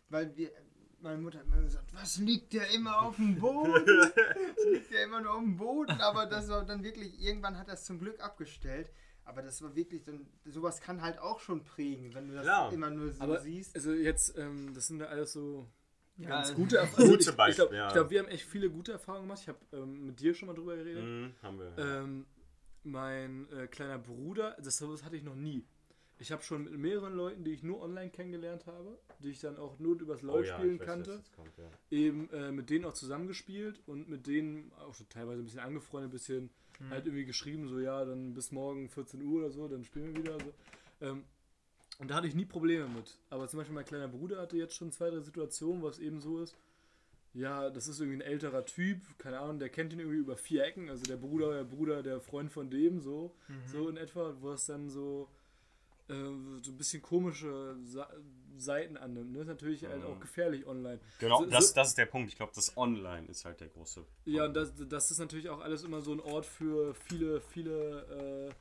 [0.09, 0.51] weil wir,
[0.99, 3.73] meine Mutter hat immer gesagt, was liegt der immer auf dem Boden?
[4.57, 7.67] Es liegt ja immer nur auf dem Boden, aber das war dann wirklich, irgendwann hat
[7.67, 8.91] er es zum Glück abgestellt.
[9.23, 12.69] Aber das war wirklich, dann, sowas kann halt auch schon prägen, wenn du das Ja.
[12.69, 13.75] immer nur so Aber siehst.
[13.75, 15.67] also jetzt, ähm, das sind ja alles so
[16.23, 17.11] Ja, ganz also- gute Erfahrungen.
[17.11, 17.91] Gute ich Beispiele, ich glaube, ja.
[17.91, 19.39] glaub, wir haben echt viele gute Erfahrungen gemacht.
[19.41, 21.03] Ich habe ähm, mit dir schon mal drüber geredet.
[21.03, 21.77] Mhm, haben wir.
[21.77, 22.25] Ähm,
[22.83, 25.65] mein äh, kleiner Bruder, das sowas hatte ich noch nie.
[26.17, 29.57] Ich habe schon mit mehreren Leuten, die ich nur online kennengelernt habe, die ich dann
[29.57, 31.63] auch nur übers LOL Oh ja, spielen weiß, kannte, jetzt kommt, ja.
[31.89, 36.09] eben äh, mit denen auch zusammengespielt und mit denen auch schon teilweise ein bisschen angefreundet,
[36.09, 36.49] ein bisschen
[36.89, 40.23] halt irgendwie geschrieben, so ja, dann bis morgen 14 Uhr oder so, dann spielen wir
[40.23, 40.37] wieder.
[40.39, 40.53] So.
[41.05, 41.23] Ähm,
[42.01, 43.17] und da hatte ich nie Probleme mit.
[43.29, 46.19] Aber zum Beispiel mein kleiner Bruder hatte jetzt schon zwei, drei Situationen, wo es eben
[46.19, 46.57] so ist.
[47.33, 50.65] Ja, das ist irgendwie ein älterer Typ, keine Ahnung, der kennt ihn irgendwie über vier
[50.65, 53.33] Ecken, also der Bruder, der Bruder, der Freund von dem, so,
[53.71, 55.29] so in etwa, wo es dann so,
[56.09, 58.09] äh, so ein bisschen komische Sa
[58.57, 59.31] Seiten annimmt.
[59.31, 59.39] Ne?
[59.39, 60.99] Ist natürlich halt auch gefährlich online.
[61.19, 62.29] Genau, So- das, so- das ist der Punkt.
[62.29, 64.03] Ich glaube, das Online ist halt der große.
[64.25, 68.49] Ja, und das, das ist natürlich auch alles immer so ein Ort für viele, viele,
[68.49, 68.53] äh,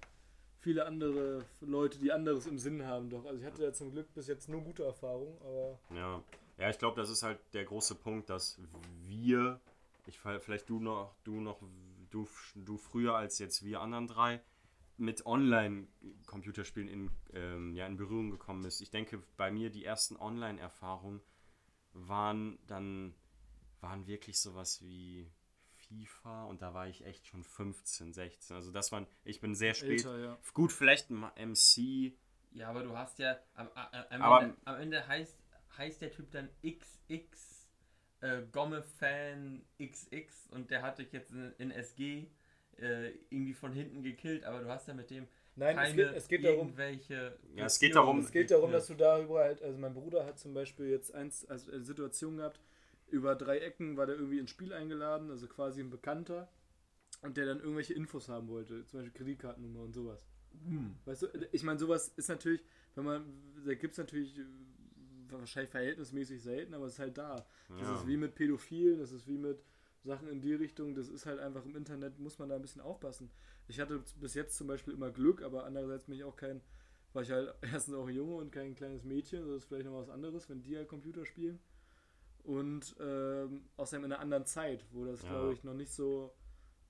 [0.60, 3.10] viele andere Leute, die anderes im Sinn haben.
[3.10, 6.22] Doch, also ich hatte ja zum Glück bis jetzt nur gute Erfahrungen, aber Ja,
[6.58, 8.60] ja ich glaube, das ist halt der große Punkt, dass
[9.06, 9.60] wir,
[10.06, 11.60] ich vielleicht du noch, du noch,
[12.10, 14.40] du, du früher als jetzt wir anderen drei,
[15.00, 18.82] mit Online-Computerspielen in, ähm, ja, in Berührung gekommen ist.
[18.82, 21.22] Ich denke, bei mir die ersten Online-Erfahrungen
[21.94, 23.14] waren dann,
[23.80, 25.26] waren wirklich sowas wie
[25.94, 28.56] FIFA und da war ich echt schon 15, 16.
[28.56, 30.04] Also das waren, ich bin sehr spät.
[30.04, 30.38] älter, ja.
[30.54, 32.12] Gut, vielleicht ein MC,
[32.52, 35.36] Ja, aber du hast ja am, am, am, Aber- Ende, am Ende heißt,
[35.76, 37.68] heißt der Typ dann XX
[38.20, 42.26] äh, Gomme-Fan XX und der hat dich jetzt in, in SG
[42.78, 45.26] äh, irgendwie von hinten gekillt, aber du hast ja mit dem
[45.56, 48.86] Nein, es geht, es geht darum, irgendwelche Ja, es geht darum- es geht darum, dass
[48.86, 52.60] du darüber halt, also mein Bruder hat zum Beispiel jetzt eins, also eine Situation gehabt,
[53.10, 56.48] über drei Ecken war der irgendwie ins Spiel eingeladen, also quasi ein Bekannter,
[57.22, 60.26] und der dann irgendwelche Infos haben wollte, zum Beispiel Kreditkartennummer und sowas.
[61.04, 62.62] Weißt du, ich meine, sowas ist natürlich,
[62.94, 63.24] wenn man,
[63.64, 64.44] da gibt es natürlich äh,
[65.28, 67.46] wahrscheinlich verhältnismäßig selten, aber es ist halt da.
[67.78, 67.94] Das Ja.
[67.94, 69.62] ist wie mit Pädophilen, das ist wie mit
[70.02, 72.80] Sachen in die Richtung, das ist halt einfach im Internet, muss man da ein bisschen
[72.80, 73.30] aufpassen.
[73.68, 76.60] Ich hatte bis jetzt zum Beispiel immer Glück, aber andererseits bin ich auch kein,
[77.12, 79.98] war ich halt erstens auch ein Junge und kein kleines Mädchen, das ist vielleicht noch
[80.00, 81.60] was anderes, wenn die halt Computer spielen.
[82.44, 85.28] Und ähm, außerdem in einer anderen Zeit, wo das, Ja.
[85.30, 86.32] glaube ich, noch nicht so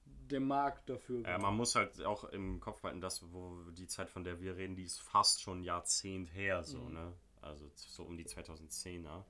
[0.05, 4.09] der Markt dafür Ja, man muss halt auch im Kopf halten, dass wo die Zeit,
[4.11, 6.93] von der wir reden, die ist fast schon ein Jahrzehnt her, so, Mhm.
[6.95, 7.13] ne?
[7.43, 9.25] Also so um die 2010er.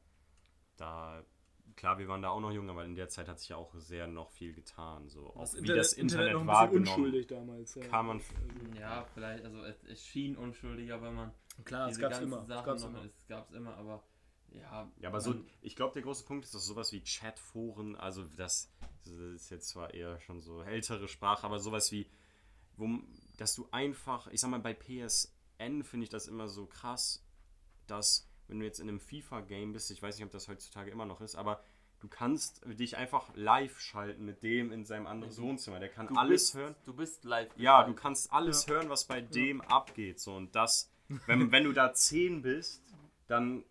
[0.77, 1.23] Da,
[1.77, 3.75] klar, wir waren da auch noch jung, aber in der Zeit hat sich ja auch
[3.77, 5.09] sehr noch viel getan.
[5.09, 7.75] So, auch Das wie Internet, das Internet, noch ein bisschen unschuldig damals.
[7.77, 7.83] Ja.
[7.87, 8.17] kann man.
[8.19, 11.33] Also, Ja, vielleicht, also es, es schien unschuldiger, wenn man
[11.65, 12.43] klar, es gab's ganzen immer.
[12.43, 13.05] Es noch, immer.
[13.05, 14.03] es gab's immer, aber
[14.53, 14.91] ja.
[15.01, 18.71] Ja, aber so, ich glaube, der große Punkt ist, dass sowas wie Chatforen, also das,
[19.05, 22.11] das ist jetzt zwar eher schon so ältere Sprache, aber sowas wie,
[22.77, 22.89] wo,
[23.37, 27.25] dass du einfach, ich sag mal, bei PSN finde ich das immer so krass,
[27.87, 31.07] dass, wenn du jetzt in einem FIFA-Game bist, ich weiß nicht, ob das heutzutage immer
[31.07, 31.63] noch ist, aber
[32.01, 35.79] du kannst dich einfach live schalten mit dem in seinem anderen Wohnzimmer.
[35.79, 36.75] Der kann du alles bist, hören.
[36.85, 37.51] Du bist live.
[37.57, 40.19] Ja, du kannst alles hören, was bei dem abgeht.
[40.19, 40.91] So, und das,
[41.27, 42.83] wenn, wenn du da 10 bist,
[43.27, 43.65] dann,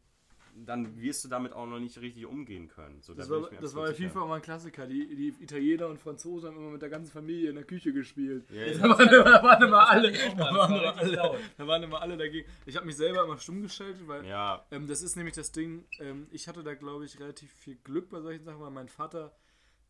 [0.66, 3.02] dann wirst du damit auch noch nicht richtig umgehen können.
[3.02, 4.88] So, da Das bin war, das war bei FIFA immer ein Klassiker.
[4.88, 8.46] Die, die Italiener und Franzosen haben immer mit der ganzen Familie in der Küche gespielt.
[8.50, 10.12] Da waren, da waren immer alle.
[10.12, 11.38] Da waren, immer alle laut.
[11.58, 12.48] da waren immer alle dagegen.
[12.66, 15.86] Ich habe mich selber immer stumm geschaltet, weil ja, ähm, das ist nämlich das Ding.
[16.00, 19.36] Ähm, ich hatte da, glaube ich, relativ viel Glück bei solchen Sachen, weil mein Vater,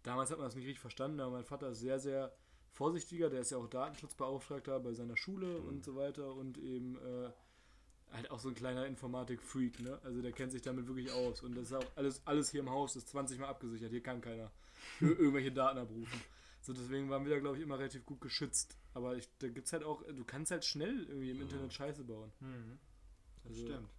[0.03, 2.31] damals hat man das nicht richtig verstanden, aber mein Vater ist sehr, sehr
[2.71, 3.29] vorsichtiger.
[3.29, 7.29] Der ist ja auch Datenschutzbeauftragter bei seiner Schule und so weiter und eben äh,
[8.11, 9.99] halt auch so ein kleiner Informatik-Freak, ne?
[10.03, 11.41] Also der kennt sich damit wirklich aus.
[11.41, 13.91] Und das ist auch alles, alles hier im Haus ist 20 Mal abgesichert.
[13.91, 14.51] Hier kann keiner
[15.01, 16.21] ir- irgendwelche Daten abrufen.
[16.61, 18.77] So, deswegen waren wir da, glaube ich, immer relativ gut geschützt.
[18.93, 22.31] Aber ich, da gibt's halt auch, du kannst halt schnell irgendwie im Internet Scheiße bauen.
[22.39, 22.79] Mhm.
[23.43, 23.89] Das Also- stimmt.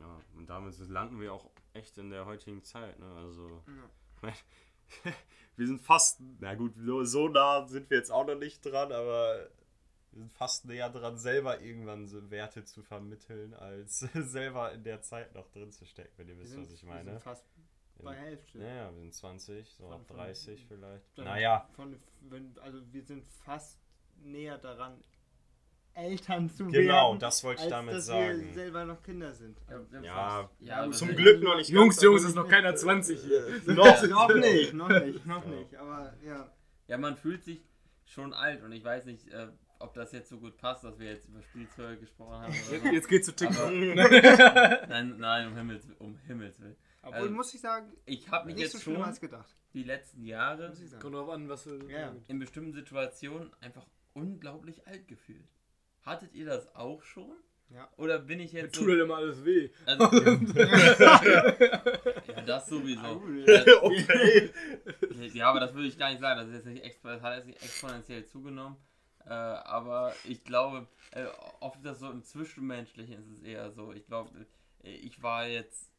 [0.00, 2.98] ja, und damit landen wir auch echt in der heutigen Zeit.
[2.98, 3.06] Ne?
[3.16, 3.62] Also,
[5.56, 8.92] wir sind fast, na gut, so, so nah sind wir jetzt auch noch nicht dran,
[8.92, 9.48] aber
[10.12, 15.00] wir sind fast näher dran, selber irgendwann so Werte zu vermitteln, als selber in der
[15.02, 17.10] Zeit noch drin zu stecken, wenn ihr Wir wisst, sind, was ich wir meine.
[17.10, 17.44] sind fast
[18.02, 18.58] bei Hälfte.
[18.58, 21.18] Ja, ja, wir sind 20, so Von- ab von- 30 vielleicht.
[21.18, 21.96] Dann Naja, Von,
[22.28, 23.78] wenn, also wir sind fast
[24.16, 25.02] näher daran,
[25.94, 28.40] Eltern zu genau, werden, das wollte ich als damit dass sagen.
[28.40, 29.58] wir selber noch Kinder sind.
[30.02, 33.46] Ja, Ja, aber zum Glück noch nicht Jungs, Jungs, ist noch keiner 20 hier.
[33.66, 35.50] noch, noch nicht, noch nicht, noch Ja.
[35.50, 35.76] nicht.
[35.76, 36.50] Aber ja,
[36.88, 37.62] Ja, man fühlt sich
[38.06, 39.48] schon alt und ich weiß nicht, äh,
[39.82, 42.52] ob das jetzt so gut passt, dass wir jetzt über Spielzeuge gesprochen haben.
[42.52, 42.74] So.
[42.88, 43.70] jetzt geht's zu TikTok.
[44.88, 46.76] Nein, nein, um Himmels, um Himmels Willen.
[47.02, 49.54] obwohl Also, muss ich sagen, Ich habe mich jetzt so schon als gedacht.
[49.74, 50.72] die letzten Jahre.
[51.00, 51.90] Kommt drauf an, was für.
[51.90, 52.14] Ja.
[52.28, 55.48] in bestimmten Situationen einfach unglaublich alt gefühlt.
[56.02, 57.32] Hattet ihr das auch schon?
[57.70, 57.88] Ja.
[57.96, 59.70] Oder bin ich Mir jetzt tut halt immer alles weh.
[59.86, 60.04] Also,
[60.58, 63.22] ja, das sowieso.
[63.82, 64.50] okay.
[65.32, 66.38] Ja, aber das würde ich gar nicht sagen.
[66.38, 68.76] Das, ist jetzt nicht expo das hat jetzt nicht exponentiell zugenommen.
[69.26, 71.26] Äh, aber ich glaube, äh,
[71.60, 73.92] oft ist das so im Zwischenmenschlichen ist es eher so.
[73.92, 74.30] Ich glaube,
[74.82, 75.92] äh, ich war jetzt,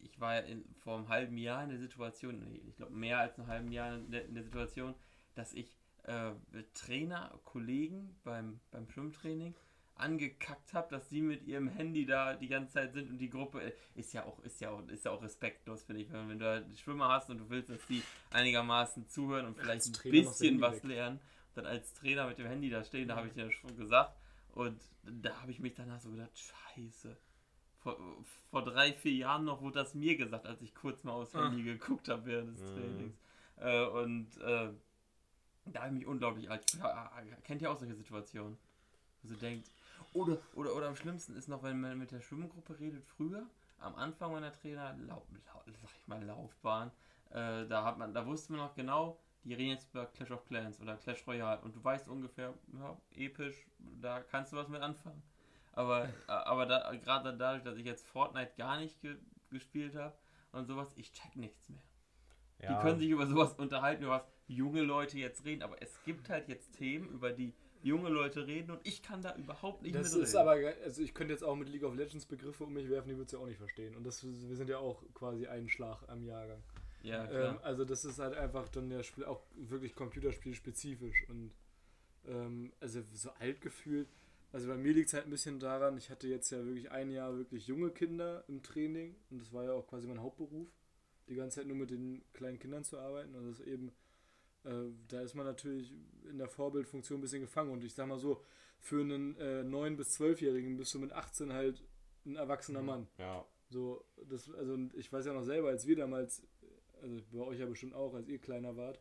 [0.00, 3.38] ich war in, vor einem halben Jahr in der Situation, nee, ich glaube mehr als
[3.38, 4.94] einem halben Jahr in der, in der Situation,
[5.34, 6.32] dass ich äh,
[6.74, 9.54] Trainer, Kollegen beim, beim Schwimmtraining
[9.94, 13.62] angekackt habe, dass die mit ihrem Handy da die ganze Zeit sind und die Gruppe
[13.62, 16.38] äh, ist ja auch ist ja auch ist ja auch respektlos finde ich wenn, wenn
[16.38, 20.60] du halt Schwimmer hast und du willst dass die einigermaßen zuhören und vielleicht ein bisschen
[20.60, 20.84] was weg.
[20.84, 21.20] lernen
[21.54, 24.16] dann als Trainer mit dem Handy da stehen da habe ich dir schon gesagt
[24.52, 27.16] und da habe ich mich danach so gedacht scheiße
[27.78, 27.96] vor,
[28.50, 31.44] vor drei vier Jahren noch wurde das mir gesagt als ich kurz mal aufs Ah.
[31.44, 32.74] Handy geguckt habe während des Mhm.
[32.74, 33.18] Trainings
[33.56, 34.70] äh, und äh,
[35.66, 36.82] da habe ich mich unglaublich alt gefühlt.
[36.84, 37.10] Ja,
[37.44, 38.58] Kennt ihr auch solche Situationen?
[39.22, 39.70] Wo denkt,
[40.12, 43.46] oder, oder, oder am schlimmsten ist noch, wenn man mit der Schwimmgruppe redet, früher,
[43.78, 46.90] am Anfang meiner Trainer, lau, lau, sag ich mal, Laufbahn,
[47.30, 50.44] äh, da hat man, da wusste man noch genau, die reden jetzt über Clash of
[50.46, 53.66] Clans oder Clash Royale und du weißt ungefähr, ja, episch,
[54.00, 55.22] da kannst du was mit anfangen.
[55.72, 59.16] Aber, aber da, gerade dadurch, dass ich jetzt Fortnite gar nicht ge
[59.50, 60.14] gespielt habe
[60.52, 61.82] und sowas, ich check nichts mehr.
[62.60, 66.28] Die können sich über sowas unterhalten, über was junge Leute jetzt reden, aber es gibt
[66.30, 70.04] halt jetzt Themen, über die junge Leute reden und ich kann da überhaupt nicht Das
[70.04, 70.22] mitreden.
[70.24, 72.88] ist aber, ge- also ich könnte jetzt auch mit League of Legends Begriffe um mich
[72.88, 73.96] werfen, die würdest du ja auch nicht verstehen.
[73.96, 76.62] Und das, wir sind ja auch quasi einen Schlag am Jahrgang.
[77.02, 77.62] Ja, Ähm, klar.
[77.62, 81.52] also das ist halt einfach dann der Spiel auch wirklich computerspielspezifisch und
[82.26, 84.08] ähm, also so alt gefühlt.
[84.52, 87.10] Also bei mir liegt es halt ein bisschen daran, ich hatte jetzt ja wirklich ein
[87.10, 90.68] Jahr wirklich junge Kinder im Training und das war ja auch quasi mein Hauptberuf,
[91.28, 93.92] die ganze Zeit nur mit den kleinen Kindern zu arbeiten und das ist eben
[94.64, 95.92] äh, da ist man natürlich
[96.28, 97.70] in der Vorbildfunktion ein bisschen gefangen.
[97.72, 98.42] Und ich sag mal so,
[98.78, 101.82] für einen äh, 9- bis 12-Jährigen bist du mit 18 halt
[102.24, 103.08] ein erwachsener Mann.
[103.18, 106.42] Ja, So, das, also und ich weiß ja noch selber, als wir damals,
[107.02, 109.00] also bei euch ja bestimmt auch, als ihr kleiner wart,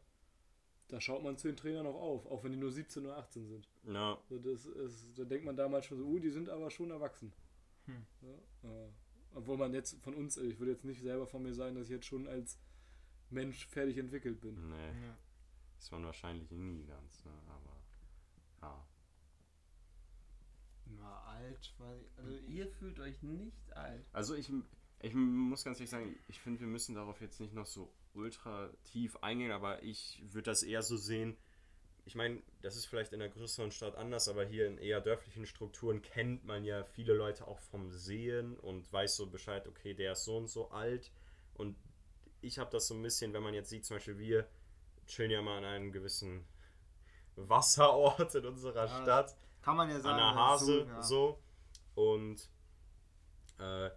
[0.87, 3.47] da schaut man zu den Trainern auch auf, auch wenn die nur 17 oder 18
[3.47, 3.69] sind.
[3.83, 6.91] ja, So, das ist, da denkt man damals schon so, uh, die sind aber schon
[6.91, 7.31] erwachsen.
[7.85, 8.05] Hm.
[8.21, 8.89] Ja, äh,
[9.33, 11.91] obwohl man jetzt von uns, ich würde jetzt nicht selber von mir sagen, dass ich
[11.91, 12.59] jetzt schon als
[13.29, 14.69] Mensch fertig entwickelt bin.
[14.69, 15.17] nee, Ja.
[15.79, 17.31] ist man wahrscheinlich nie ganz, ne?
[17.47, 17.77] aber
[18.61, 18.85] ja.
[20.99, 24.05] Na, alt, weil, also Ihr fühlt euch nicht alt.
[24.11, 24.51] Also ich,
[25.01, 28.69] ich muss ganz ehrlich sagen, ich finde, wir müssen darauf jetzt nicht noch so ultra
[28.83, 31.37] tief eingehen, aber ich würde das eher so sehen.
[32.05, 35.45] Ich meine, das ist vielleicht in einer größeren Stadt anders, aber hier in eher dörflichen
[35.45, 40.13] Strukturen kennt man ja viele Leute auch vom Sehen und weiß so Bescheid, okay, der
[40.13, 41.11] ist so und so alt.
[41.53, 41.75] Und
[42.41, 44.47] ich habe das so ein bisschen, wenn man jetzt sieht, zum Beispiel wir
[45.05, 46.45] chillen ja mal an einem gewissen
[47.35, 50.17] Wasserort in unserer Ja, Stadt kann man ja an sagen.
[50.17, 51.01] der das ist Hase ja.
[51.03, 51.39] so.
[51.95, 52.49] Und
[53.59, 53.89] äh,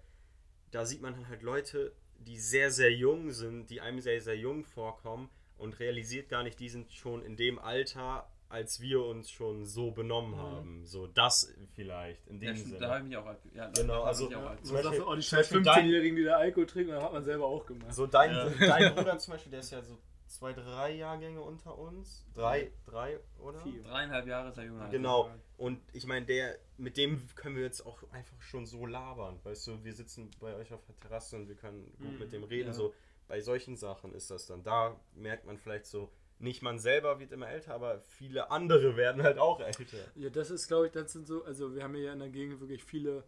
[0.75, 4.64] da sieht man halt Leute, die sehr, sehr jung sind, die einem sehr, sehr jung
[4.64, 9.64] vorkommen und realisiert gar nicht, die sind schon in dem Alter, als wir uns schon
[9.64, 10.85] so benommen haben.
[10.85, 12.81] So das vielleicht in dem Ja, stimmt, Sinne.
[12.81, 13.39] da habe ich mich auch alt.
[13.55, 14.64] Ja, da Genau, also- auch alt.
[14.66, 17.12] Zum Beispiel- du, oh, die scheiß Beispiel dein- 15-Jährigen, die da Alkohol trinken, das hat
[17.12, 17.93] man selber auch gemacht.
[17.95, 18.49] So dein, Ja.
[18.66, 19.99] dein Bruder zum Beispiel, der ist ja so
[20.35, 22.26] zwei, drei Jahrgänge unter uns.
[22.35, 23.61] Drei, drei, oder?
[23.61, 23.82] Vier.
[23.82, 24.89] Dreieinhalb Jahre ist er jünger.
[24.91, 25.30] Genau.
[25.57, 29.39] Und ich meine, der, mit dem können wir jetzt auch einfach schon so labern.
[29.45, 32.32] Weißt du, wir sitzen bei euch auf der Terrasse und wir können gut Mhm, mit
[32.32, 32.68] dem reden.
[32.68, 32.72] ja.
[32.74, 32.93] So,
[33.28, 34.62] bei solchen Sachen ist das dann.
[34.62, 36.11] Da merkt man vielleicht so,
[36.41, 39.85] nicht man selber wird immer älter, aber viele andere werden halt auch älter.
[40.16, 42.61] Ja, das ist, glaube ich, das sind so, also wir haben ja in der Gegend
[42.61, 43.24] wirklich viele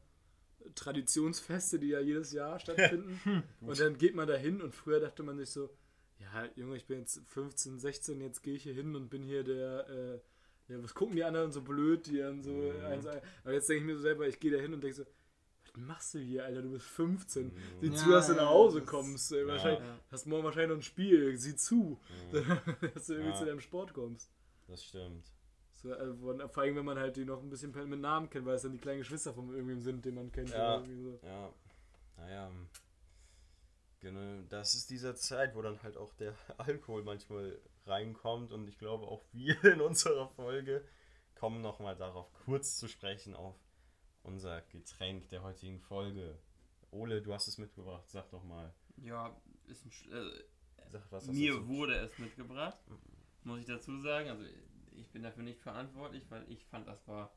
[0.74, 3.20] Traditionsfeste, die ja jedes Jahr stattfinden.
[3.61, 5.70] und dann geht man da hin und früher dachte man sich so,
[6.20, 9.44] ja, Junge, ich bin jetzt 15, 16, jetzt gehe ich hier hin und bin hier
[9.44, 10.20] der, äh,
[10.72, 12.84] ja, was gucken die anderen so blöd, die dann so Mhm.
[12.86, 15.04] eins, aber jetzt denke ich mir so selber, ich gehe da hin und denke so,
[15.62, 17.52] was machst du hier, Alter, du bist 15.
[17.80, 19.32] Sieh Ja, zu, dass du nach Hause das- kommst.
[19.32, 19.98] Ey, wahrscheinlich, Ja.
[20.10, 22.00] Hast morgen wahrscheinlich noch ein Spiel, sieh zu,
[22.94, 23.34] dass du irgendwie Ja.
[23.36, 24.30] zu deinem Sport kommst.
[24.68, 25.26] Das stimmt.
[25.82, 26.16] So, also,
[26.48, 28.72] vor allem, wenn man halt die noch ein bisschen mit Namen kennt, weil es dann
[28.72, 30.48] die kleinen Geschwister von irgendwem sind, den man kennt.
[30.48, 30.78] Ja.
[30.78, 31.20] Oder irgendwie so.
[31.22, 31.52] Ja,
[32.16, 32.50] naja.
[34.07, 38.78] Genau, das ist diese Zeit, wo dann halt auch der Alkohol manchmal reinkommt und ich
[38.78, 40.86] glaube auch wir in unserer Folge
[41.34, 43.57] kommen nochmal darauf kurz zu sprechen auf
[44.22, 46.38] unser Getränk der heutigen Folge.
[46.92, 48.72] Ole, du hast es mitgebracht, sag doch mal.
[48.98, 49.36] Ja,
[49.66, 50.44] ist ein, äh,
[50.92, 52.78] Sag, was mir wurde es mitgebracht,
[53.42, 54.28] muss ich dazu sagen.
[54.28, 54.44] Also
[54.92, 57.34] ich bin dafür nicht verantwortlich, weil ich fand, das war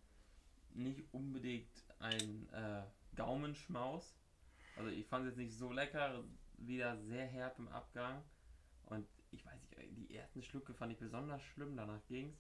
[0.76, 2.84] nicht unbedingt ein äh,
[3.16, 4.16] Gaumenschmaus.
[4.76, 6.24] Also ich fand es jetzt nicht so lecker,
[6.66, 8.24] wieder sehr herb im Abgang.
[8.86, 12.38] Und ich weiß nicht, die ersten Schlucke fand ich besonders schlimm, danach ging's.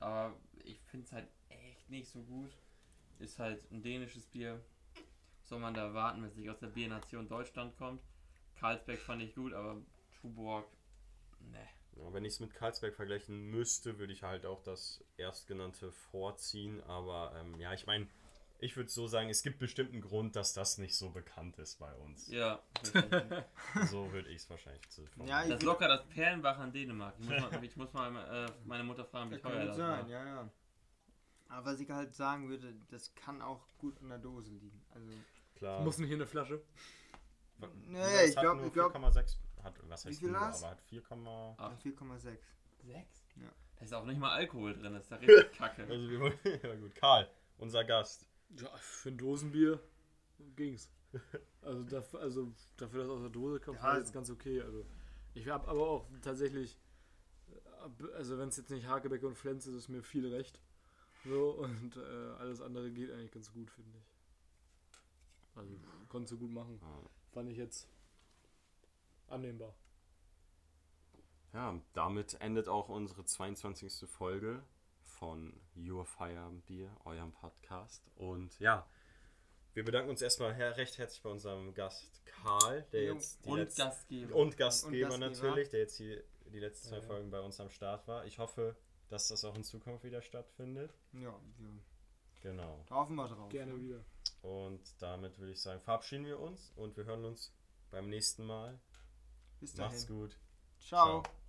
[0.00, 2.50] Aber ich finde es halt echt nicht so gut.
[3.18, 4.60] Ist halt ein dänisches Bier.
[5.44, 8.02] Soll man da warten, es nicht aus der Biernation Deutschland kommt.
[8.56, 9.80] Karlsberg fand ich gut, aber
[10.20, 10.66] Tuborg,
[11.40, 11.66] ne.
[11.96, 16.82] Ja, wenn ich es mit Karlsberg vergleichen müsste, würde ich halt auch das erstgenannte vorziehen.
[16.82, 18.06] Aber ähm, ja, ich meine,
[18.58, 21.78] ich würde so sagen, es gibt bestimmt einen Grund, dass das nicht so bekannt ist
[21.78, 22.28] bei uns.
[22.28, 22.62] Ja.
[23.90, 27.14] So würde ich es wahrscheinlich zu Ja, ich das ist locker das Perlenbach in Dänemark.
[27.18, 30.02] Ich muss mal, ich muss mal äh, meine Mutter fragen, wie Das teuer das sein,
[30.04, 30.08] war.
[30.08, 30.50] ja, ja.
[31.48, 34.82] Aber was ich halt sagen würde, das kann auch gut an der Dose liegen.
[34.94, 35.06] Also,
[35.54, 35.82] Klar.
[35.82, 36.62] Muss nicht hier eine Flasche.
[37.86, 39.36] Nee, ich hat glaub- nur ich glaub- 4,6.
[39.62, 40.62] Hat, was Wie heißt viel nur, hast?
[40.62, 41.02] aber hat 4,
[41.58, 41.72] Ah.
[41.82, 42.38] 4,6.
[42.84, 43.24] Sechs?
[43.36, 43.48] Ja.
[43.76, 45.82] Da ist auch nicht mal Alkohol drin, das ist da richtig kacke.
[45.84, 46.94] also wir wollen, ja gut.
[46.94, 47.28] Karl,
[47.58, 48.26] unser Gast.
[48.50, 49.80] Ja, für ein Dosenbier
[50.54, 50.90] ging's.
[51.62, 54.60] Also, dafür, also dafür, dass aus der Dose kommt, Ja, war jetzt ganz okay.
[54.60, 54.86] Also
[55.34, 56.78] ich habe aber auch tatsächlich,
[58.14, 60.60] also wenn es jetzt nicht Hakebeck und Flens ist, ist mir viel recht.
[61.24, 64.04] So und äh, alles andere geht eigentlich ganz gut, finde ich.
[65.56, 65.74] Also
[66.08, 66.78] konntest du gut machen.
[66.80, 67.10] Ja.
[67.32, 67.88] Fand ich jetzt
[69.26, 69.74] annehmbar.
[71.52, 74.08] Ja, damit endet auch unsere 22.
[74.08, 74.62] Folge
[75.18, 78.02] von Your Fire Beer, eurem Podcast.
[78.16, 78.86] Und ja,
[79.74, 83.58] wir bedanken uns erstmal her recht herzlich bei unserem Gast Karl, der jetzt die Und
[83.58, 84.34] letzten- Gastgeber.
[84.36, 85.46] und Gastgeber Und Gastgeber.
[85.48, 87.08] natürlich, der jetzt hier die letzten zwei Ja, ja.
[87.08, 88.24] Folgen bei uns am Start war.
[88.26, 88.76] Ich hoffe,
[89.08, 90.92] dass das auch in Zukunft wieder stattfindet.
[91.12, 91.70] Ja, wir
[92.42, 92.84] Genau.
[92.90, 93.48] hoffen wir drauf.
[93.50, 93.80] Gerne ne?
[93.80, 94.04] wieder.
[94.42, 97.52] Und damit würde ich sagen, verabschieden wir uns und wir hören uns
[97.90, 98.78] beim nächsten Mal.
[99.60, 99.92] Bis dahin.
[99.92, 100.38] Macht's gut.
[100.80, 101.22] Ciao.
[101.22, 101.45] Ciao.